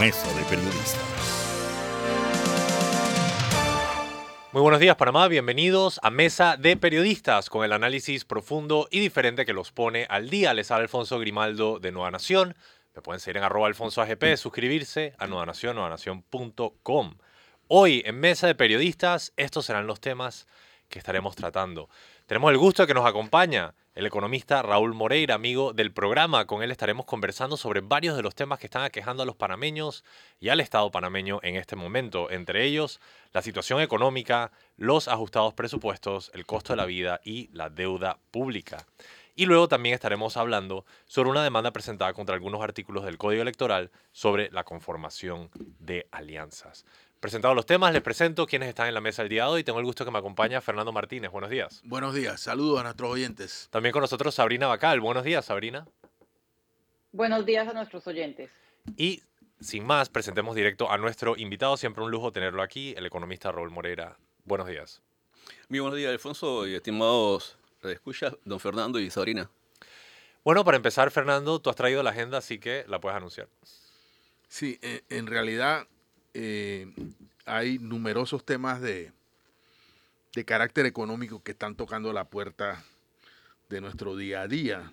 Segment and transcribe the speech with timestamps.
[0.00, 1.00] Mesa de Periodistas.
[4.52, 9.46] Muy buenos días Panamá, bienvenidos a Mesa de Periodistas con el análisis profundo y diferente
[9.46, 10.52] que los pone al día.
[10.52, 12.54] Les habla Alfonso Grimaldo de Nueva Nación.
[12.94, 17.16] Me pueden seguir en arroba alfonso AGP, suscribirse a Nueva Nación, nuevanación.com.
[17.68, 20.46] Hoy en Mesa de Periodistas, estos serán los temas
[20.90, 21.88] que estaremos tratando.
[22.26, 26.44] Tenemos el gusto de que nos acompaña el economista Raúl Moreira, amigo del programa.
[26.44, 30.02] Con él estaremos conversando sobre varios de los temas que están aquejando a los panameños
[30.40, 33.00] y al Estado panameño en este momento, entre ellos
[33.32, 38.84] la situación económica, los ajustados presupuestos, el costo de la vida y la deuda pública.
[39.36, 43.92] Y luego también estaremos hablando sobre una demanda presentada contra algunos artículos del Código Electoral
[44.10, 45.48] sobre la conformación
[45.78, 46.86] de alianzas.
[47.20, 49.64] Presentados los temas, les presento quienes están en la mesa el día de hoy.
[49.64, 51.30] Tengo el gusto que me acompaña Fernando Martínez.
[51.30, 51.80] Buenos días.
[51.84, 52.40] Buenos días.
[52.40, 53.68] Saludos a nuestros oyentes.
[53.70, 55.00] También con nosotros Sabrina Bacal.
[55.00, 55.86] Buenos días, Sabrina.
[57.12, 58.50] Buenos días a nuestros oyentes.
[58.96, 59.22] Y
[59.60, 61.76] sin más, presentemos directo a nuestro invitado.
[61.76, 64.18] Siempre un lujo tenerlo aquí, el economista Raúl Moreira.
[64.44, 65.02] Buenos días.
[65.68, 69.50] Muy buenos días, Alfonso y estimados escuchas, don Fernando y Sabrina.
[70.44, 73.48] Bueno, para empezar, Fernando, tú has traído la agenda, así que la puedes anunciar.
[74.48, 75.86] Sí, en realidad
[76.38, 76.92] eh,
[77.46, 79.10] hay numerosos temas de,
[80.34, 82.84] de carácter económico que están tocando la puerta
[83.70, 84.92] de nuestro día a día.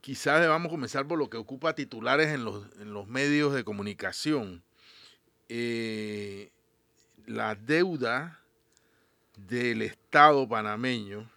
[0.00, 4.62] Quizás debamos comenzar por lo que ocupa titulares en los, en los medios de comunicación.
[5.50, 6.50] Eh,
[7.26, 8.40] la deuda
[9.36, 11.30] del Estado panameño,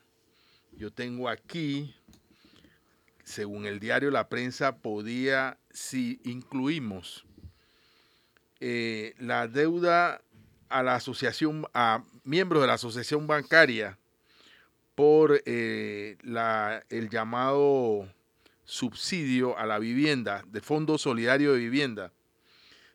[0.77, 1.93] yo tengo aquí,
[3.25, 7.25] según el diario La Prensa, podía, si incluimos
[8.65, 10.21] eh, la deuda
[10.69, 13.99] a la asociación, a miembros de la asociación bancaria
[14.95, 16.15] por eh,
[16.89, 18.07] el llamado
[18.63, 22.13] subsidio a la vivienda, de Fondo Solidario de Vivienda.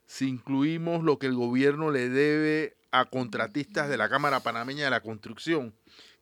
[0.07, 4.91] Si incluimos lo que el gobierno le debe a contratistas de la Cámara Panameña de
[4.91, 5.75] la Construcción,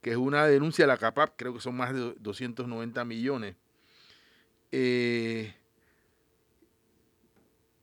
[0.03, 3.55] que es una denuncia de la CAPAP, creo que son más de 290 millones.
[4.73, 5.55] Eh,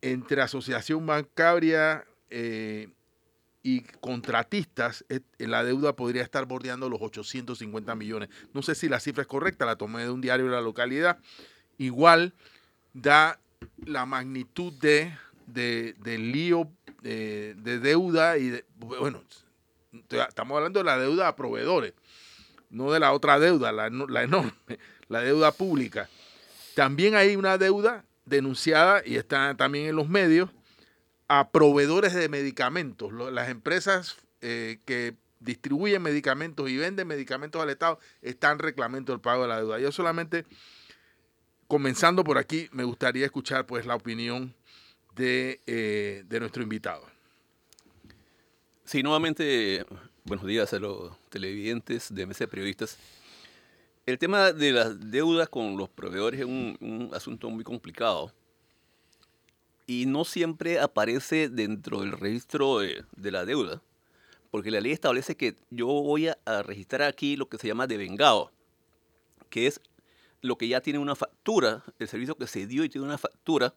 [0.03, 2.89] entre asociación bancaria eh,
[3.63, 8.29] y contratistas, eh, la deuda podría estar bordeando los 850 millones.
[8.53, 11.19] No sé si la cifra es correcta, la tomé de un diario de la localidad.
[11.77, 12.33] Igual
[12.93, 13.39] da
[13.85, 15.13] la magnitud de,
[15.47, 16.69] del lío
[17.01, 19.23] de, deuda y bueno,
[20.09, 21.93] estamos hablando de la deuda a proveedores,
[22.69, 24.51] no de la otra deuda, la, la enorme,
[25.07, 26.09] la deuda pública.
[26.75, 30.49] También hay una deuda denunciada y está también en los medios
[31.27, 33.11] a proveedores de medicamentos.
[33.31, 39.43] Las empresas eh, que distribuyen medicamentos y venden medicamentos al Estado están reclamando el pago
[39.43, 39.79] de la deuda.
[39.79, 40.45] Yo solamente,
[41.67, 44.53] comenzando por aquí, me gustaría escuchar pues la opinión
[45.15, 47.05] de, eh, de nuestro invitado.
[48.85, 49.85] Sí, nuevamente,
[50.23, 52.97] buenos días a los televidentes de MS Periodistas.
[54.05, 58.33] El tema de las deudas con los proveedores es un, asunto muy complicado
[59.87, 63.81] y no siempre aparece dentro del registro de, la deuda,
[64.51, 68.51] porque la ley establece que yo voy a, registrar aquí lo que se llama devengado,
[69.49, 69.79] que es
[70.41, 73.73] lo que ya tiene una factura, el servicio que se dio y tiene una factura,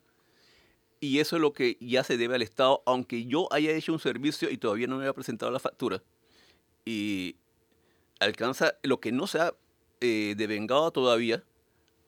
[0.98, 4.00] y eso es lo que ya se debe al Estado, aunque yo haya hecho un
[4.00, 6.03] servicio y todavía no me haya presentado la factura.
[6.84, 7.37] Y
[8.19, 9.54] alcanza lo que no se ha
[10.00, 11.44] eh, de vengado todavía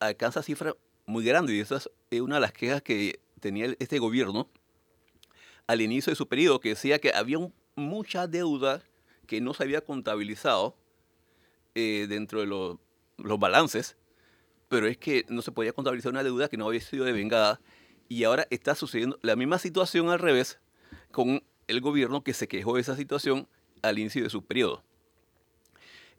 [0.00, 0.74] alcanza cifras
[1.06, 4.48] muy grandes y esa es una de las quejas que tenía este gobierno
[5.66, 7.38] al inicio de su periodo, que decía que había
[7.76, 8.82] mucha deuda
[9.26, 10.74] que no se había contabilizado
[11.74, 12.78] eh, dentro de los,
[13.38, 13.96] balances,
[14.68, 17.60] pero es que no se podía contabilizar una deuda que no había sido devengada
[18.08, 20.58] y ahora está sucediendo la misma situación al revés
[21.10, 23.46] con el gobierno que se quejó de esa situación
[23.82, 24.82] al inicio de su periodo.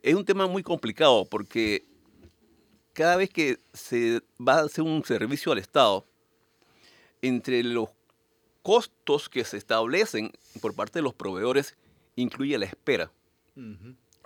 [0.02, 1.86] Es un tema muy complicado porque
[2.94, 6.06] cada vez que se va a hacer un servicio al Estado,
[7.22, 7.90] entre los
[8.62, 10.32] costos que se establecen
[10.62, 11.76] por parte de los proveedores,
[12.16, 13.12] incluye la espera.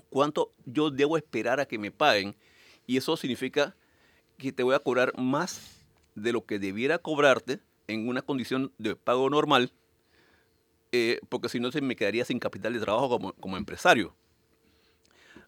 [0.10, 2.36] ¿Cuánto yo debo esperar a que me paguen?
[2.86, 3.76] Y eso significa
[4.38, 5.82] que te voy a cobrar más
[6.14, 9.72] de lo que debiera cobrarte en una condición de pago normal,
[10.92, 14.16] eh, porque si no se me quedaría sin capital de trabajo como empresario.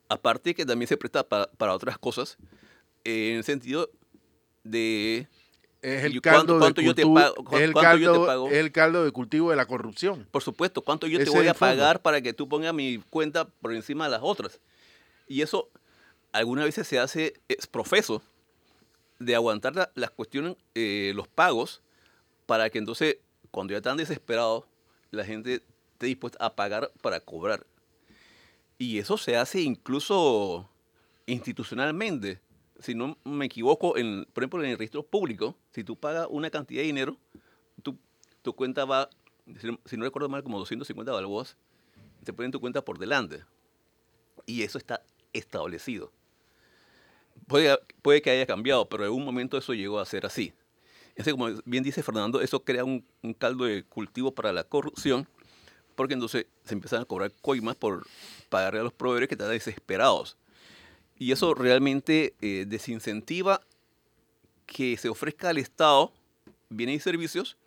[0.10, 2.38] Aparte que también se presta para, otras cosas,
[3.04, 3.90] en el sentido
[4.64, 5.28] de...
[5.82, 6.88] Es el caldo, de es
[8.58, 10.28] el caldo, de cultivo de la corrupción.
[10.32, 13.72] Por supuesto, cuánto yo te voy a pagar para que tú pongas mi cuenta por
[13.72, 14.60] encima de las otras.
[15.28, 15.70] Y eso
[16.32, 18.22] algunas veces se hace es profeso
[19.20, 21.82] de aguantar las cuestiones, eh, los pagos,
[22.46, 23.18] para que entonces
[23.52, 24.66] cuando ya están desesperados,
[25.12, 25.56] la gente
[25.94, 27.66] está dispuesta a pagar para cobrar.
[28.78, 30.70] Y eso se hace incluso
[31.26, 32.42] institucionalmente.
[32.80, 36.50] Si no me equivoco, en, por ejemplo, en el registro público, si tú pagas una
[36.50, 37.18] cantidad de dinero,
[37.82, 37.98] tu,
[38.42, 39.10] tu cuenta va,
[39.60, 41.58] si no, si no recuerdo mal, como 250 balboas,
[42.24, 43.44] te ponen tu cuenta por delante.
[44.46, 46.12] Y eso está establecido.
[47.48, 50.54] Puede, puede que haya cambiado, pero en un momento eso llegó a ser así.
[51.10, 55.28] Entonces, como bien dice Fernando, eso crea un, un caldo de cultivo para la corrupción,
[55.96, 58.06] porque entonces se empiezan a cobrar coimas por
[58.56, 60.38] pagarle a los proveedores que están desesperados.
[61.18, 63.60] Y eso realmente eh, desincentiva
[64.66, 66.14] que se ofrezca al Estado
[66.70, 67.58] bienes y servicios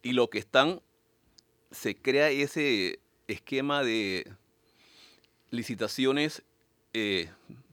[0.00, 0.80] y lo que están,
[1.72, 4.30] se crea ese esquema de
[5.50, 6.44] licitaciones
[6.92, 7.28] eh,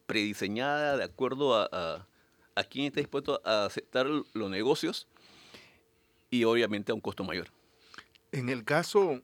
[0.08, 2.08] prediseñada de acuerdo a, a,
[2.56, 5.08] a quién está dispuesto a aceptar los negocios
[6.32, 7.48] y obviamente a un costo mayor.
[8.32, 9.22] En el caso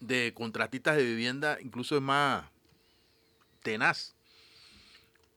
[0.00, 2.44] de contratistas de vivienda, incluso es más
[3.62, 4.14] tenaz,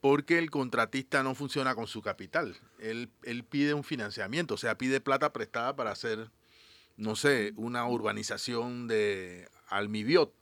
[0.02, 2.56] porque el contratista no funciona con su capital.
[2.80, 6.30] Él, él pide un financiamiento, o sea, pide plata prestada para hacer,
[6.98, 10.34] no sé, una urbanización de Almibiot.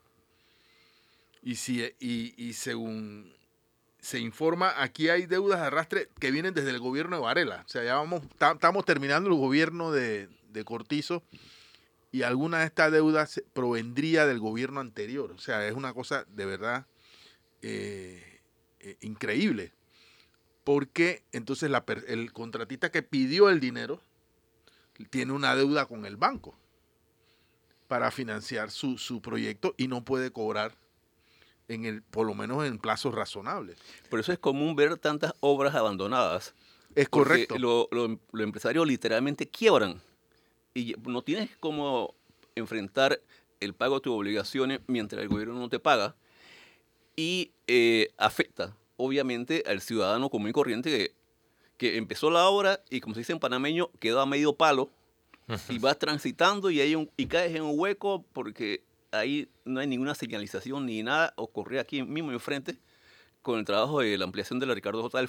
[1.41, 3.33] Y, si, y, y según
[3.99, 7.63] se informa, aquí hay deudas de arrastre que vienen desde el gobierno de Varela.
[7.65, 11.23] O sea, ya vamos, estamos terminando el gobierno de, de Cortizo
[12.11, 15.31] y alguna de estas deudas provendría del gobierno anterior.
[15.31, 16.87] O sea, es una cosa de verdad
[17.61, 18.41] eh,
[18.79, 19.73] eh, increíble.
[20.63, 24.01] Porque entonces la, el contratista que pidió el dinero
[25.09, 26.57] tiene una deuda con el banco
[27.87, 30.75] para financiar su, su proyecto y no puede cobrar
[31.69, 33.77] en el, por lo menos en plazos razonables.
[34.09, 36.53] Por eso es común ver tantas obras abandonadas.
[36.95, 37.57] Es correcto.
[37.57, 40.01] Los lo, lo empresarios literalmente quiebran
[40.77, 42.13] y no tienes cómo
[42.55, 43.19] enfrentar
[43.59, 46.15] el pago de tus obligaciones mientras el gobierno no te paga
[47.15, 51.15] y eh, afecta obviamente al ciudadano común y corriente que,
[51.77, 54.91] que, empezó la obra y como se dice en panameño quedó a medio palo
[55.69, 59.87] y vas transitando y, hay un, y caes en un hueco porque ahí no hay
[59.87, 62.77] ninguna señalización ni nada, ocurrió aquí mismo enfrente
[63.41, 65.17] con el trabajo de la ampliación de la Ricardo J.
[65.17, 65.27] del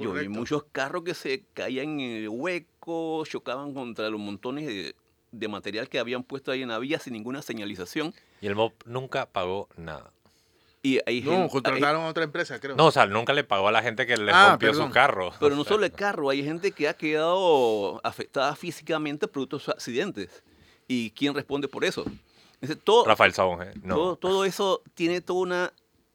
[0.00, 4.94] Yo vi muchos carros que se caían en el hueco, chocaban contra los montones de,
[5.32, 8.14] de, material que habían puesto ahí en la vía sin ninguna señalización.
[8.40, 10.12] Y el MOB nunca pagó nada.
[10.82, 12.76] Y hay no, gente, contrataron hay, a otra empresa, creo.
[12.76, 14.88] No, o sea, nunca le pagó a la gente que le Ah, rompió perdón.
[14.88, 15.32] su carro.
[15.40, 19.74] Pero no solo el carro, hay gente que ha quedado afectada físicamente producto de sus
[19.74, 20.44] accidentes.
[20.86, 22.04] ¿Y quién responde por eso?
[22.60, 23.72] Entonces, todo, Rafael Sabón, ¿eh?
[23.82, 23.94] No.
[23.96, 25.72] todo, todo eso tiene toda una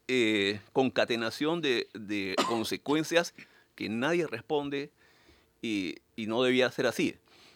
[0.08, 3.34] eh, concatenación de, de consecuencias
[3.76, 4.92] que nadie responde
[5.62, 7.16] y, no debía ser así.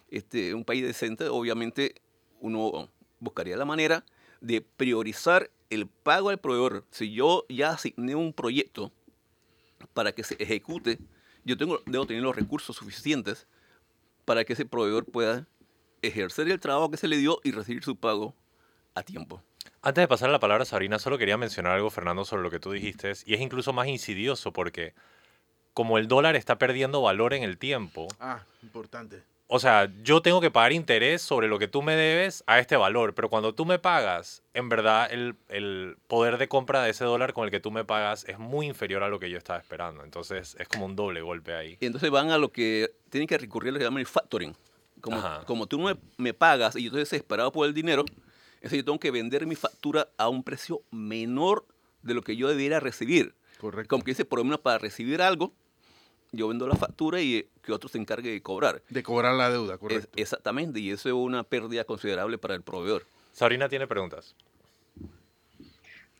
[0.10, 1.96] Este, un país decente, obviamente,
[2.40, 4.06] uno buscaría la manera
[4.42, 6.86] de priorizar el pago al proveedor.
[6.92, 8.92] Si yo ya asigné un proyecto
[9.94, 11.00] para que se ejecute,
[11.44, 13.48] yo tengo, debo tener los recursos suficientes
[14.26, 15.48] para que ese proveedor pueda
[16.02, 18.36] ejercer el trabajo que se le dio y recibir su pago
[18.94, 19.42] a tiempo.
[19.82, 22.60] Antes de pasar la palabra a Sabrina, solo quería mencionar algo, Fernando, sobre lo que
[22.60, 24.94] tú dijiste, y es incluso más insidioso porque
[25.78, 29.22] como el dólar está perdiendo valor en el tiempo, Ah, importante.
[29.46, 32.76] o sea, yo tengo que pagar interés sobre lo que tú me debes a este
[32.78, 37.06] valor, pero cuando tú me pagas, en verdad el, el, poder de compra de ese
[37.06, 39.60] dólar con el que tú me pagas es muy inferior a lo que yo estaba
[39.60, 40.04] esperando.
[40.04, 41.78] Entonces es como un doble golpe ahí.
[41.80, 44.56] Y entonces van a lo que tienen que recurrir a lo que llaman el factoring.
[45.00, 48.04] Como, como tú me, me, pagas y yo estoy desesperado por el dinero,
[48.56, 51.68] entonces yo tengo que vender mi factura a un precio menor
[52.02, 53.36] de lo que yo debiera recibir.
[53.60, 53.90] Correcto.
[53.90, 55.54] Como que dice, por lo menos para recibir algo,
[56.32, 58.82] yo vendo la factura y que otro se encargue de cobrar.
[58.90, 60.10] De cobrar la deuda, correcto.
[60.16, 63.06] Es, exactamente, y eso es una pérdida considerable para el proveedor.
[63.34, 64.36] Sabrina tiene preguntas.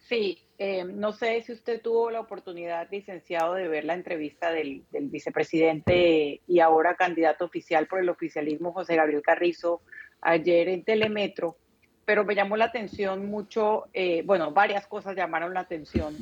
[0.08, 4.84] Sí, eh, no sé si usted tuvo la oportunidad, licenciado, de ver la entrevista del,
[4.90, 9.82] del, vicepresidente y ahora candidato oficial por el oficialismo, José Gabriel Carrizo,
[10.22, 11.58] ayer en Telemetro,
[12.06, 16.16] pero me llamó la atención mucho, eh, bueno, varias cosas llamaron la atención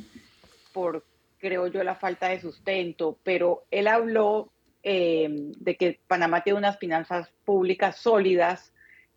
[0.72, 1.04] por,
[1.38, 4.52] creo yo, la falta de sustento, pero él habló
[4.82, 5.28] eh,
[5.58, 8.72] de que Panamá tiene unas finanzas públicas sólidas,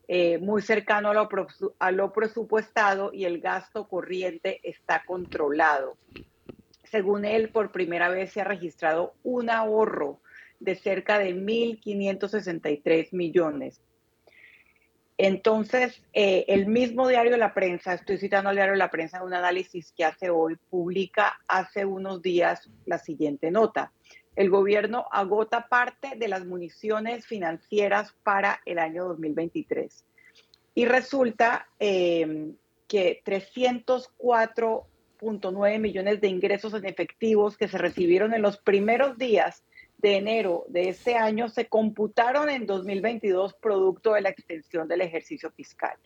[0.07, 1.29] eh, muy cercano a lo,
[1.77, 5.97] a lo, presupuestado y el gasto corriente está controlado.
[6.83, 10.19] Según él, por primera vez se ha registrado un ahorro
[10.59, 13.81] de cerca de 1.563 millones.
[15.21, 19.33] Entonces, eh, el mismo diario la prensa, estoy citando al diario la prensa en un
[19.33, 23.91] análisis que hace hoy, publica hace unos días la siguiente nota.
[24.37, 30.05] el gobierno agota parte de las municiones financieras para el año 2023.
[30.73, 32.53] Y resulta eh,
[32.87, 39.65] que 304.9 millones de ingresos en efectivos que se recibieron en los primeros días
[40.01, 45.51] de enero de este año se computaron en 2022 producto de la extensión del ejercicio
[45.51, 45.97] fiscal.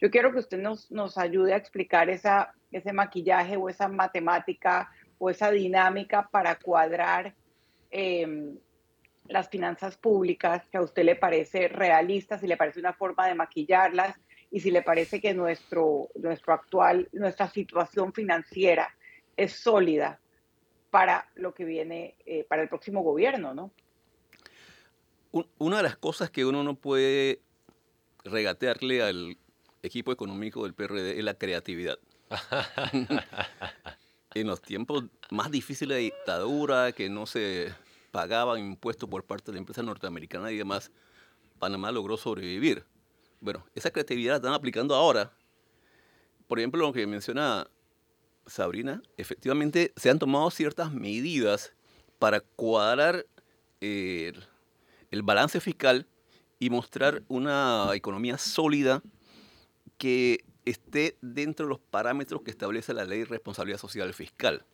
[0.00, 4.90] Yo quiero que usted nos, nos ayude a explicar esa, ese maquillaje o esa matemática
[5.18, 7.34] o esa dinámica para cuadrar
[7.90, 8.52] eh,
[9.28, 13.34] las finanzas públicas, que a usted le parece realista, si le parece una forma de
[13.34, 14.16] maquillarlas
[14.50, 18.88] y si le parece que nuestro, nuestro actual, nuestra situación financiera
[19.36, 20.20] es sólida
[20.96, 23.70] para lo que viene, eh, para el próximo gobierno, ¿no?
[25.58, 27.42] Una de las cosas que uno no puede
[28.24, 29.36] regatearle al
[29.82, 31.98] equipo económico del PRD es la creatividad.
[34.34, 37.74] en los tiempos más difíciles de dictadura, que no se
[38.10, 40.90] pagaban impuestos por parte de la empresa norteamericana y demás,
[41.58, 42.86] Panamá logró sobrevivir.
[43.42, 45.30] Bueno, esa creatividad la están aplicando ahora.
[46.46, 47.68] Por ejemplo, lo que menciona
[48.46, 51.72] Sabrina, efectivamente se han tomado ciertas medidas
[52.18, 53.26] para cuadrar
[53.80, 54.44] el,
[55.10, 56.06] el balance fiscal
[56.58, 59.02] y mostrar una economía sólida
[59.98, 64.64] que esté dentro de los parámetros que establece la ley de responsabilidad social fiscal.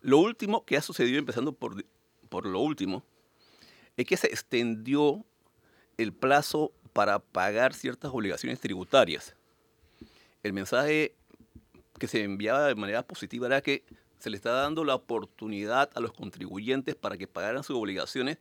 [0.00, 1.84] Lo último que ha sucedido, empezando por,
[2.28, 3.04] por lo último,
[3.96, 5.24] es que se extendió
[5.98, 9.36] el plazo para pagar ciertas obligaciones tributarias.
[10.42, 11.14] El mensaje
[12.00, 13.84] que se enviaba de manera positiva era que
[14.18, 18.38] se le está dando la oportunidad a los contribuyentes para que pagaran sus obligaciones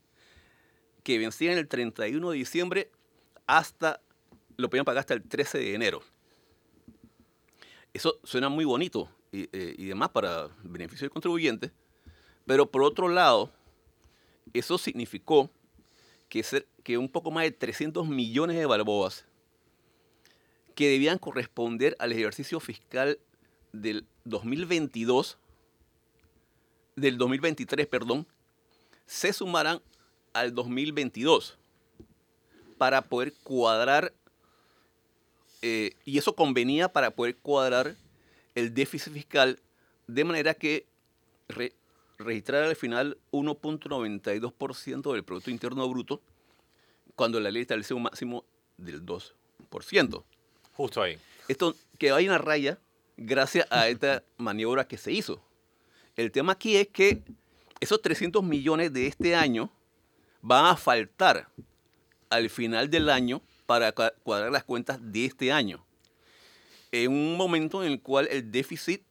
[1.04, 2.90] que vencían el 31 de diciembre
[3.46, 4.02] hasta,
[4.58, 6.02] lo podían pagar hasta el 13 de enero.
[7.94, 11.72] Eso suena muy bonito y, eh, y demás para beneficio del contribuyente,
[12.46, 13.52] pero por otro lado,
[14.54, 15.50] eso significó
[16.30, 19.26] que, ser, que un poco más de 300 millones de balboas
[20.76, 23.20] que debían corresponder al ejercicio fiscal
[23.72, 25.38] del 2022,
[26.96, 28.28] del 2023, perdón,
[29.06, 29.82] se sumarán
[30.34, 31.58] al 2022
[32.78, 34.14] para poder cuadrar,
[35.62, 37.96] eh, y eso convenía para poder cuadrar
[38.56, 39.60] el déficit fiscal
[40.08, 40.88] de manera que
[41.48, 41.74] re,
[42.18, 46.22] registrar al final 1.92% del Producto Interno Bruto,
[47.16, 48.46] cuando la ley establece un máximo
[48.78, 50.24] del 2%.
[50.74, 51.18] Justo ahí.
[51.48, 52.80] Esto que hay una raya
[53.20, 55.42] gracias a esta maniobra que se hizo.
[56.16, 57.22] El tema aquí es que
[57.80, 59.72] esos 300 millones de este año
[60.42, 61.50] van a faltar
[62.30, 65.86] al final del año para cuadrar las cuentas de este año.
[66.92, 69.04] En un momento en el cual el déficit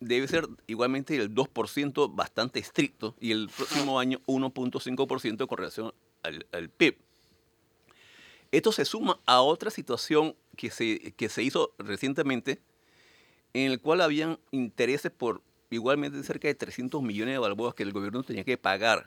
[0.00, 6.46] debe ser igualmente el 2% bastante estricto y el próximo año 1.5% con relación al,
[6.52, 6.96] al, PIB.
[8.50, 12.60] Esto se suma a otra situación que se, que se hizo recientemente
[13.52, 17.92] en el cual habían intereses por igualmente cerca de 300 millones de balboas que el
[17.92, 19.06] gobierno tenía que pagar.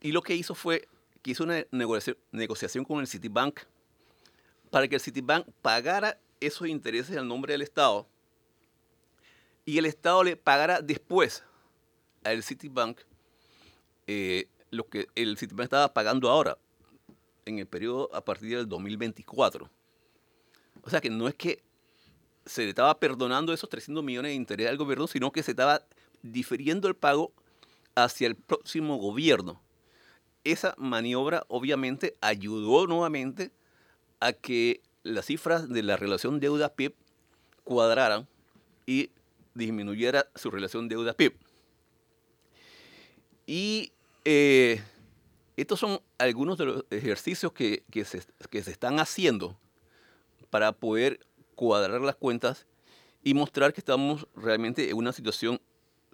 [0.00, 0.88] Y lo que hizo fue
[1.22, 3.60] que hizo una negocia negociación con el Citibank
[4.70, 8.06] para que el Citibank pagara esos intereses al nombre del Estado
[9.66, 11.44] y el Estado le pagara después
[12.24, 13.00] al Citibank
[14.06, 16.56] eh, lo que el Citibank estaba pagando ahora,
[17.44, 19.70] en el periodo a partir del 2024.
[20.82, 21.62] O sea que no es que
[22.46, 25.82] se le estaba perdonando esos 300 millones de interés al gobierno, sino que se estaba
[26.22, 27.32] diferiendo el pago
[27.94, 29.60] hacia el próximo gobierno.
[30.44, 33.52] Esa maniobra obviamente ayudó nuevamente
[34.20, 36.94] a que las cifras de la relación deuda-PIB
[37.64, 38.26] cuadraran
[38.86, 39.10] y
[39.54, 41.34] disminuyera su relación deuda-PIB.
[43.46, 43.92] Y
[44.24, 44.82] eh,
[45.56, 49.58] estos son algunos de los ejercicios que, que, se, que se están haciendo
[50.50, 51.20] para poder
[51.60, 52.64] cuadrar las cuentas
[53.22, 55.60] y mostrar que estamos realmente en una situación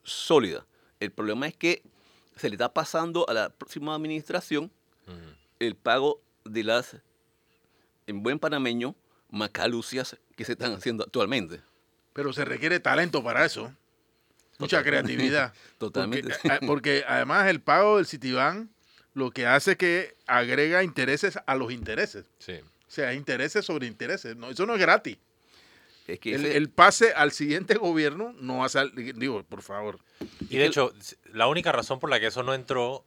[0.03, 0.67] sólida.
[0.99, 1.85] El problema es que
[2.35, 4.73] se le está pasando a la próxima administración
[5.07, 5.37] uh -huh.
[5.61, 6.97] el pago de las,
[8.09, 8.97] en buen panameño,
[9.31, 11.61] macalucias que se están haciendo actualmente.
[12.12, 13.73] Pero se requiere talento para eso.
[14.59, 15.55] Mucha creatividad.
[15.79, 16.35] Totalmente.
[16.43, 18.69] Porque, porque, además el pago del Citibank
[19.15, 22.26] lo que hace es que agrega intereses a los intereses.
[22.41, 22.55] Sí.
[22.55, 24.35] O sea, intereses sobre intereses.
[24.35, 25.19] No, eso no es gratis.
[26.07, 29.63] Es que el, ese, el, pase al siguiente gobierno no va a salir, digo, por
[29.63, 29.99] favor.
[30.49, 30.93] Y de hecho,
[31.33, 33.05] la única razón por la que eso no entró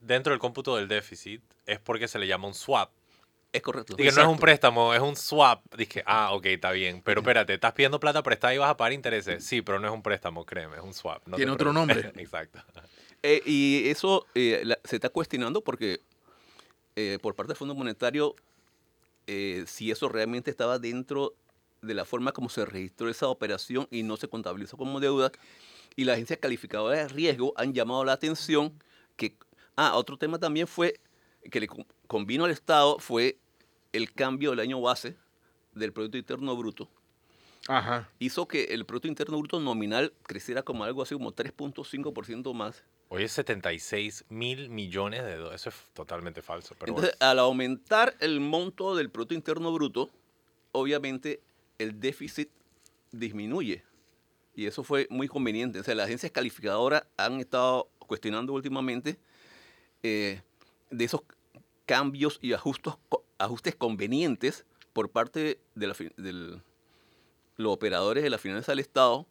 [0.00, 2.90] dentro del cómputo del déficit es porque se le llama un swap.
[3.52, 3.94] Es correcto.
[3.96, 5.62] Dije, no es un préstamo, es un swap.
[5.76, 7.02] Dije, ah, ok, está bien.
[7.02, 9.44] Pero espérate, estás pidiendo plata prestada y vas a pagar intereses.
[9.44, 11.26] Sí, pero no es un préstamo, créeme, es un swap.
[11.28, 12.12] No Tiene otro nombre.
[12.16, 12.60] Exacto.
[13.22, 16.00] Eh, y eso eh, la- se está cuestionando porque
[16.96, 18.34] eh, por parte del Fondo Monetario,
[19.26, 21.34] eh, si eso realmente estaba dentro
[21.82, 25.32] de la forma como se registró esa operación y no se contabilizó como deuda.
[25.96, 28.72] Y las agencias calificadoras de riesgo han llamado la atención
[29.16, 29.36] que,
[29.76, 31.00] ah, otro tema también fue
[31.50, 33.36] que le con- convino al Estado fue
[33.92, 35.16] el cambio del año base
[35.74, 36.88] del Producto Interno Bruto.
[37.68, 38.08] Ajá.
[38.18, 42.84] Hizo que el Producto Interno Bruto nominal creciera como algo así como 3.5% más.
[43.08, 45.60] Hoy es 76 mil millones de dólares.
[45.60, 46.74] Eso es totalmente falso.
[46.78, 50.10] Pero Entonces, al aumentar el monto del Producto Interno Bruto,
[50.72, 51.42] obviamente
[51.78, 52.50] el déficit
[53.10, 53.82] disminuye.
[54.54, 55.80] Y eso fue muy conveniente.
[55.80, 59.18] O sea, las agencias calificadoras han estado cuestionando últimamente
[60.02, 60.42] eh,
[60.90, 61.22] de esos
[61.86, 62.98] cambios y ajustos,
[63.38, 65.86] ajustes convenientes por parte de
[67.56, 69.26] los operadores de la finanza del Estado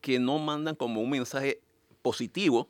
[0.00, 1.60] que no mandan como un mensaje
[2.02, 2.68] positivo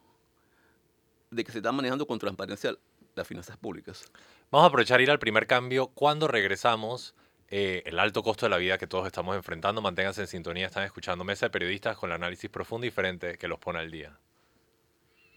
[1.30, 2.76] de que se está manejando con transparencia
[3.16, 4.04] las finanzas públicas.
[4.50, 5.88] Vamos a aprovechar ir al primer cambio.
[5.88, 7.14] Cuando regresamos,
[7.56, 9.80] eh, el alto costo de la vida que todos estamos enfrentando.
[9.80, 10.66] Manténganse en sintonía.
[10.66, 13.92] Están escuchando Mesa de Periodistas con el análisis profundo y diferente que los pone al
[13.92, 14.18] día.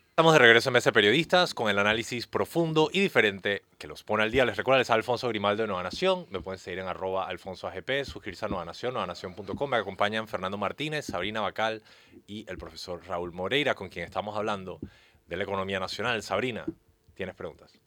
[0.10, 4.04] Estamos de regreso en Mesa de Periodistas con el análisis profundo y diferente que los
[4.04, 4.46] pone al día.
[4.46, 6.26] Les recuerdo, les Alfonso Grimaldo de Nueva Nación.
[6.32, 9.70] Me pueden seguir en arroba alfonso AGP, suscribirse a Nueva Nación, nuevanación.com.
[9.70, 11.84] Me acompañan Fernando Martínez, Sabrina Bacal
[12.26, 14.80] y el profesor Raúl Moreira, con quien estamos hablando
[15.28, 16.24] de la economía nacional.
[16.24, 16.66] Sabrina,
[17.14, 17.80] ¿tienes preguntas?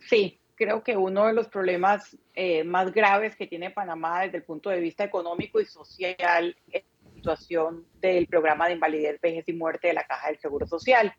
[0.00, 4.44] Sí, creo que uno de los problemas eh, más graves que tiene Panamá desde el
[4.44, 9.52] punto de vista económico y social es la situación del programa de invalidez, vejez y
[9.52, 11.14] muerte de la Caja del Seguro Social.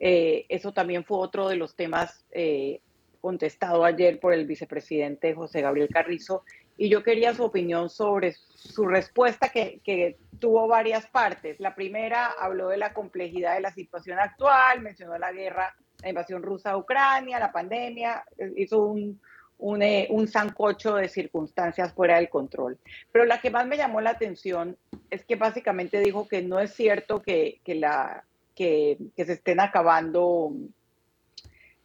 [0.00, 2.80] Eh, eso también fue otro de los temas eh,
[3.20, 6.44] contestado ayer por el vicepresidente José Gabriel Carrizo
[6.76, 11.58] y yo quería su opinión sobre su respuesta que, que tuvo varias partes.
[11.58, 16.42] La primera habló de la complejidad de la situación actual, mencionó la guerra la invasión
[16.42, 19.20] rusa a Ucrania, la pandemia, eh, hizo un,
[19.58, 22.78] un, eh, un sancocho de circunstancias fuera del control.
[23.10, 24.76] Pero la que más me llamó la atención
[25.10, 29.60] es que básicamente dijo que no es cierto que, que, la, que, que se estén
[29.60, 30.52] acabando,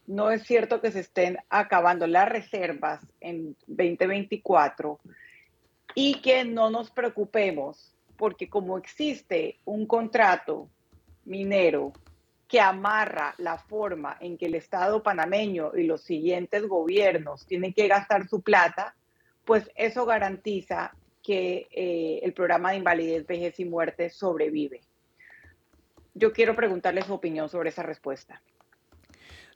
[0.06, 5.00] no es cierto que se estén acabando las reservas en 2024
[5.96, 10.68] y que no nos preocupemos porque como existe un contrato
[11.24, 11.92] minero
[12.48, 17.88] que amarra la forma en que el Estado panameño y los siguientes gobiernos tienen que
[17.88, 18.94] gastar su plata,
[19.44, 24.82] pues eso garantiza que eh, el programa de invalidez, vejez y muerte sobrevive.
[26.14, 28.40] Yo quiero preguntarle su opinión sobre esa respuesta.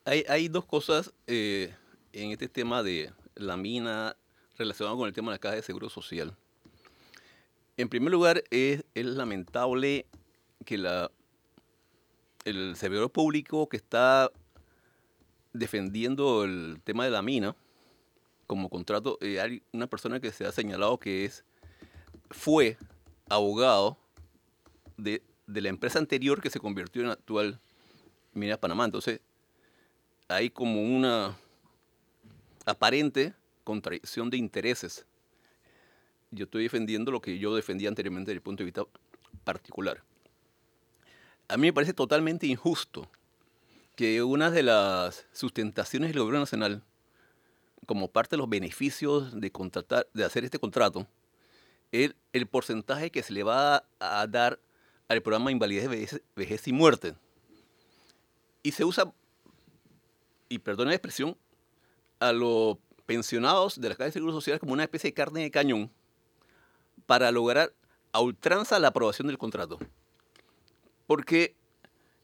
[0.05, 1.75] Hay, dos cosas eh,
[2.15, 4.17] en este tema de la mina
[4.57, 6.35] relacionado con el tema de la caja de seguro social.
[7.77, 10.07] En primer lugar, es lamentable
[10.65, 11.11] que la,
[12.49, 14.31] el servidor público que está
[15.53, 17.57] defendiendo el tema de la mina
[18.49, 21.45] como contrato, eh, hay una persona que se ha señalado que es
[22.31, 22.79] fue
[23.29, 23.99] abogado
[24.97, 27.61] de, la empresa anterior que se convirtió en actual
[28.33, 28.87] Mina Panamá.
[28.87, 29.21] Entonces,
[30.29, 31.37] hay como una
[32.65, 33.35] aparente
[33.65, 35.07] contradicción de intereses.
[36.31, 38.85] Yo estoy defendiendo lo que yo defendía anteriormente desde el punto de vista
[39.45, 40.03] particular.
[41.49, 43.09] A mí me parece totalmente injusto
[43.97, 46.83] que una de las sustentaciones del gobierno nacional,
[47.87, 51.07] como parte de los beneficios de, contratar, de hacer este contrato,
[51.91, 54.61] es el porcentaje que se le va a dar
[55.09, 57.15] al programa de invalidez, vejez, vejez y muerte.
[58.63, 59.11] Y se usa
[60.51, 61.37] y perdona la expresión,
[62.21, 65.51] a los pensionados de la Caja de Seguro Social como una especie de carne de
[65.51, 65.91] cañón
[67.07, 67.73] para lograr
[68.13, 69.79] a ultranza la aprobación del contrato.
[71.09, 71.57] Porque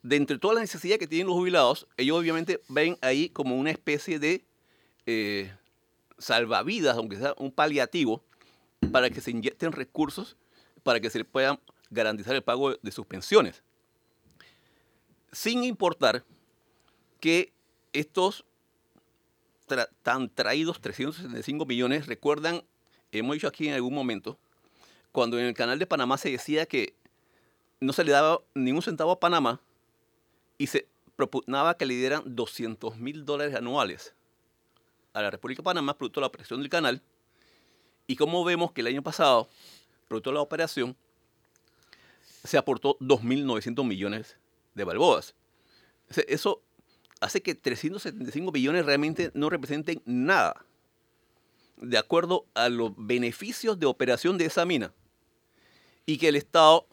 [0.03, 3.70] de entre todas las necesidades que tienen los jubilados, ellos obviamente ven ahí como una
[3.73, 4.44] especie de
[5.07, 5.53] eh,
[6.18, 8.23] salvavidas, aunque sea un paliativo,
[8.92, 10.37] para que se inyecten recursos
[10.85, 11.59] para que se les puedan
[11.90, 13.62] garantizar el pago de, sus pensiones.
[15.33, 16.25] Sin importar
[17.18, 17.53] que
[17.94, 18.44] estos
[20.03, 22.62] tan traídos 365 millones recuerdan,
[23.12, 24.38] hemos dicho aquí en algún momento,
[25.11, 26.94] cuando en el canal de Panamá se decía que
[27.85, 29.61] no se le daba ningún centavo a Panamá
[30.59, 34.14] y se propugnaba que le dieran 200 mil dólares anuales
[35.12, 37.03] a la República de Panamá producto de la operación del canal.
[38.07, 39.49] Y como vemos que el año pasado,
[40.09, 40.97] producto de la operación,
[42.42, 44.37] se aportó 2.900 millones
[44.75, 45.35] de balboas.
[46.27, 46.62] Eso
[47.20, 50.64] hace que 375 billones realmente no representen nada
[51.77, 54.92] de acuerdo a los beneficios de operación de esa mina
[56.07, 56.87] y que el Estado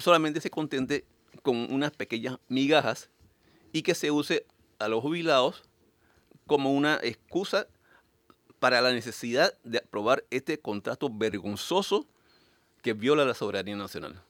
[0.00, 1.04] solamente se contente
[1.42, 3.10] con unas pequeñas migajas
[3.72, 4.46] y que se use
[4.78, 5.62] a los jubilados
[6.46, 7.66] como una excusa
[8.58, 12.06] para la necesidad de aprobar este contrato vergonzoso
[12.82, 14.22] que viola la soberanía nacional.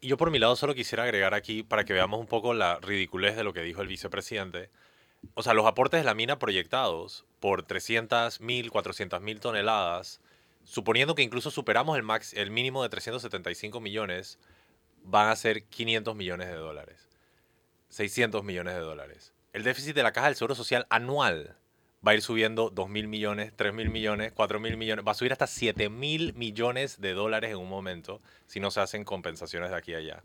[0.00, 2.80] Y yo por mi lado solo quisiera agregar aquí para que veamos un poco la
[2.80, 4.70] ridiculez de lo que dijo el vicepresidente.
[5.34, 10.20] O sea, los aportes de la mina proyectados por 300 mil, 400 mil toneladas,
[10.64, 14.38] suponiendo que incluso superamos el, max, el mínimo de 375 millones,
[15.04, 17.08] van a ser 500 millones de dólares.
[17.88, 19.32] 600 millones de dólares.
[19.52, 21.56] El déficit de la caja del Seguro Social anual
[22.06, 25.14] va a ir subiendo 2 mil millones, 3 mil millones, 4 mil millones, va a
[25.14, 29.70] subir hasta 7 mil millones de dólares en un momento si no se hacen compensaciones
[29.70, 30.22] de aquí a allá.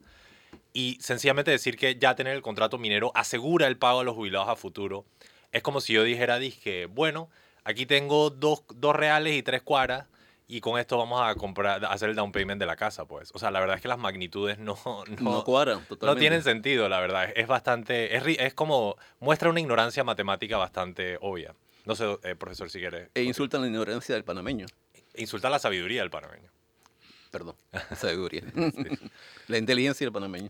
[0.73, 4.47] Y sencillamente decir que ya tener el contrato minero asegura el pago a los jubilados
[4.47, 5.05] a futuro.
[5.51, 7.29] Es como si yo dijera, dije, bueno,
[7.63, 10.05] aquí tengo dos, dos reales y tres cuaras
[10.47, 13.31] y con esto vamos a comprar, a hacer el down payment de la casa, pues.
[13.33, 16.21] O sea, la verdad es que las magnitudes no, no, No cuadran no totalmente.
[16.21, 17.29] tienen sentido, la verdad.
[17.35, 21.53] Es bastante, es, es como, muestra una ignorancia matemática bastante obvia.
[21.85, 23.09] No sé, eh, profesor, si quiere.
[23.13, 24.67] E insultan la ignorancia del panameño.
[25.15, 26.49] Insulta la sabiduría del panameño.
[27.31, 27.55] Perdón,
[27.95, 28.43] sabiduría.
[29.47, 30.49] la inteligencia del panameño.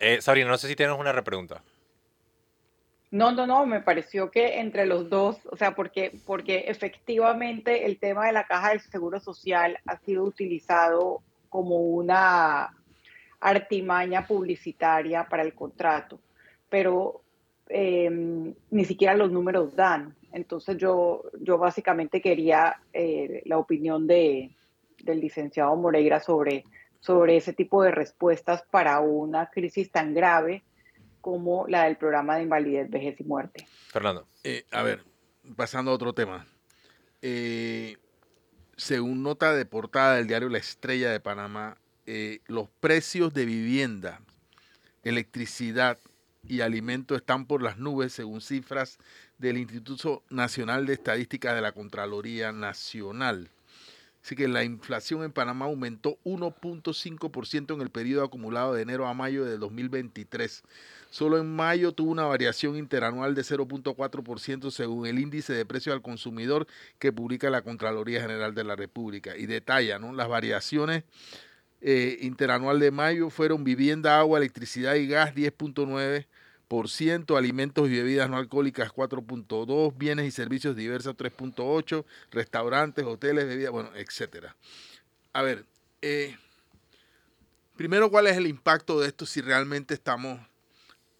[0.00, 1.62] Eh, Sabrina, no sé si tienes una repregunta.
[3.10, 7.98] No, no, no, me pareció que entre los dos, o sea, porque, porque efectivamente el
[7.98, 12.74] tema de la caja del Seguro Social ha sido utilizado como una
[13.40, 16.20] artimaña publicitaria para el contrato,
[16.68, 17.22] pero
[17.70, 20.14] eh, ni siquiera los números dan.
[20.32, 24.50] Entonces yo, yo básicamente quería eh, la opinión de,
[25.02, 26.64] del licenciado Moreira sobre,
[27.00, 30.62] sobre ese tipo de respuestas para una crisis tan grave
[31.28, 33.68] como la del programa de invalidez, vejez y muerte.
[33.88, 34.26] Fernando.
[34.44, 35.04] Eh, a ver,
[35.56, 36.46] pasando a otro tema.
[37.20, 37.98] Eh,
[38.78, 44.22] según nota de portada del diario La Estrella de Panamá, eh, los precios de vivienda,
[45.02, 45.98] electricidad
[46.46, 48.96] y alimentos están por las nubes según cifras
[49.36, 53.50] del Instituto Nacional de Estadística de la Contraloría Nacional.
[54.22, 59.14] Así que la inflación en Panamá aumentó 1.5% en el periodo acumulado de enero a
[59.14, 60.62] mayo de 2023.
[61.10, 66.02] Solo en mayo tuvo una variación interanual de 0.4% según el índice de precio al
[66.02, 66.66] consumidor
[66.98, 69.36] que publica la Contraloría General de la República.
[69.36, 70.12] Y detalla, ¿no?
[70.12, 71.04] Las variaciones
[71.80, 76.26] eh, interanual de mayo fueron vivienda, agua, electricidad y gas 10.9%,
[77.36, 83.90] alimentos y bebidas no alcohólicas 4.2%, bienes y servicios diversos 3.8%, restaurantes, hoteles, bebidas, bueno,
[83.94, 84.54] etcétera.
[85.32, 85.64] A ver,
[86.02, 86.36] eh,
[87.76, 90.40] primero, ¿cuál es el impacto de esto si realmente estamos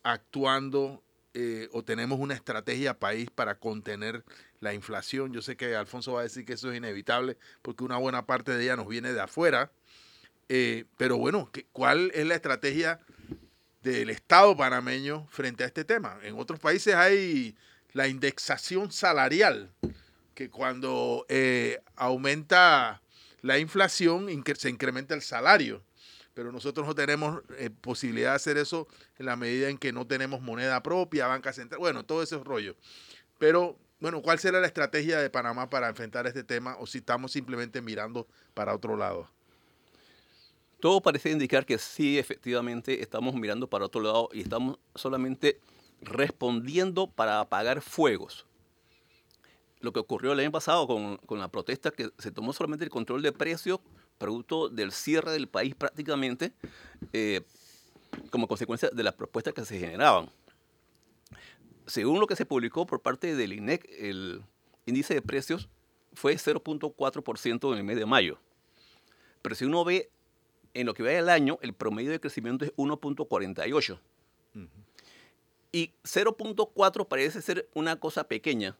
[0.02, 1.02] actuando
[1.34, 4.24] eh, o tenemos una estrategia país para contener
[4.60, 5.32] la inflación?
[5.32, 8.52] Yo sé que Alfonso va a decir que eso es inevitable porque una buena parte
[8.52, 9.70] de ella nos viene de afuera.
[10.50, 13.00] Eh, pero bueno, ¿qué- ¿cuál es la estrategia
[13.92, 16.18] del Estado panameño frente a este tema?
[16.22, 17.56] En otros países hay
[17.92, 19.70] la indexación salarial,
[20.34, 23.02] que cuando eh, aumenta
[23.42, 25.82] la inflación se incrementa el salario.
[26.34, 28.86] Pero nosotros no tenemos eh, posibilidad de hacer eso
[29.18, 32.76] en la medida en que no tenemos moneda propia, banca central, bueno, todo ese rollo.
[33.38, 37.32] Pero, bueno, ¿cuál será la estrategia de Panamá para enfrentar este tema o si estamos
[37.32, 39.28] simplemente mirando para otro lado?
[40.80, 45.60] Todo parece indicar que sí, efectivamente, estamos mirando para otro lado y estamos solamente
[46.00, 48.46] respondiendo para apagar fuegos.
[49.80, 52.90] Lo que ocurrió el año pasado con, con la protesta, que se tomó solamente el
[52.90, 53.80] control de precios,
[54.18, 56.52] producto del cierre del país prácticamente,
[57.12, 57.42] eh,
[58.30, 60.30] como consecuencia de las propuestas que se generaban.
[61.86, 64.42] Según lo que se publicó por parte del INEC, el
[64.86, 65.68] índice de precios
[66.12, 68.38] fue 0.4% en el mes de mayo.
[69.42, 70.10] Pero si uno ve
[70.74, 73.98] en lo que va del año, el promedio de crecimiento es 1.48.
[75.70, 78.76] Y 0.4 parece ser una cosa pequeña,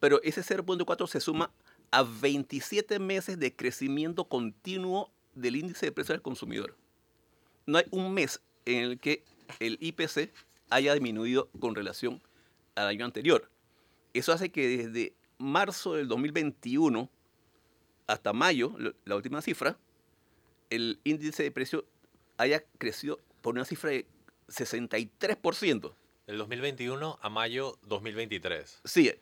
[0.00, 1.52] pero ese 0.4 se suma
[1.90, 6.76] a 27 meses de crecimiento continuo del índice de precios del consumidor.
[7.66, 9.24] No hay un mes en el que
[9.60, 10.32] el IPC
[10.70, 12.20] haya disminuido con relación
[12.74, 13.48] al año anterior.
[14.12, 17.08] Eso hace que desde marzo del 2021
[18.06, 19.78] hasta mayo, la última cifra,
[20.70, 21.84] el índice de precio
[22.36, 24.06] haya crecido por una cifra de
[24.48, 25.92] 63%.
[26.26, 28.80] Del 2021 a mayo 2023.
[28.84, 29.12] Sí,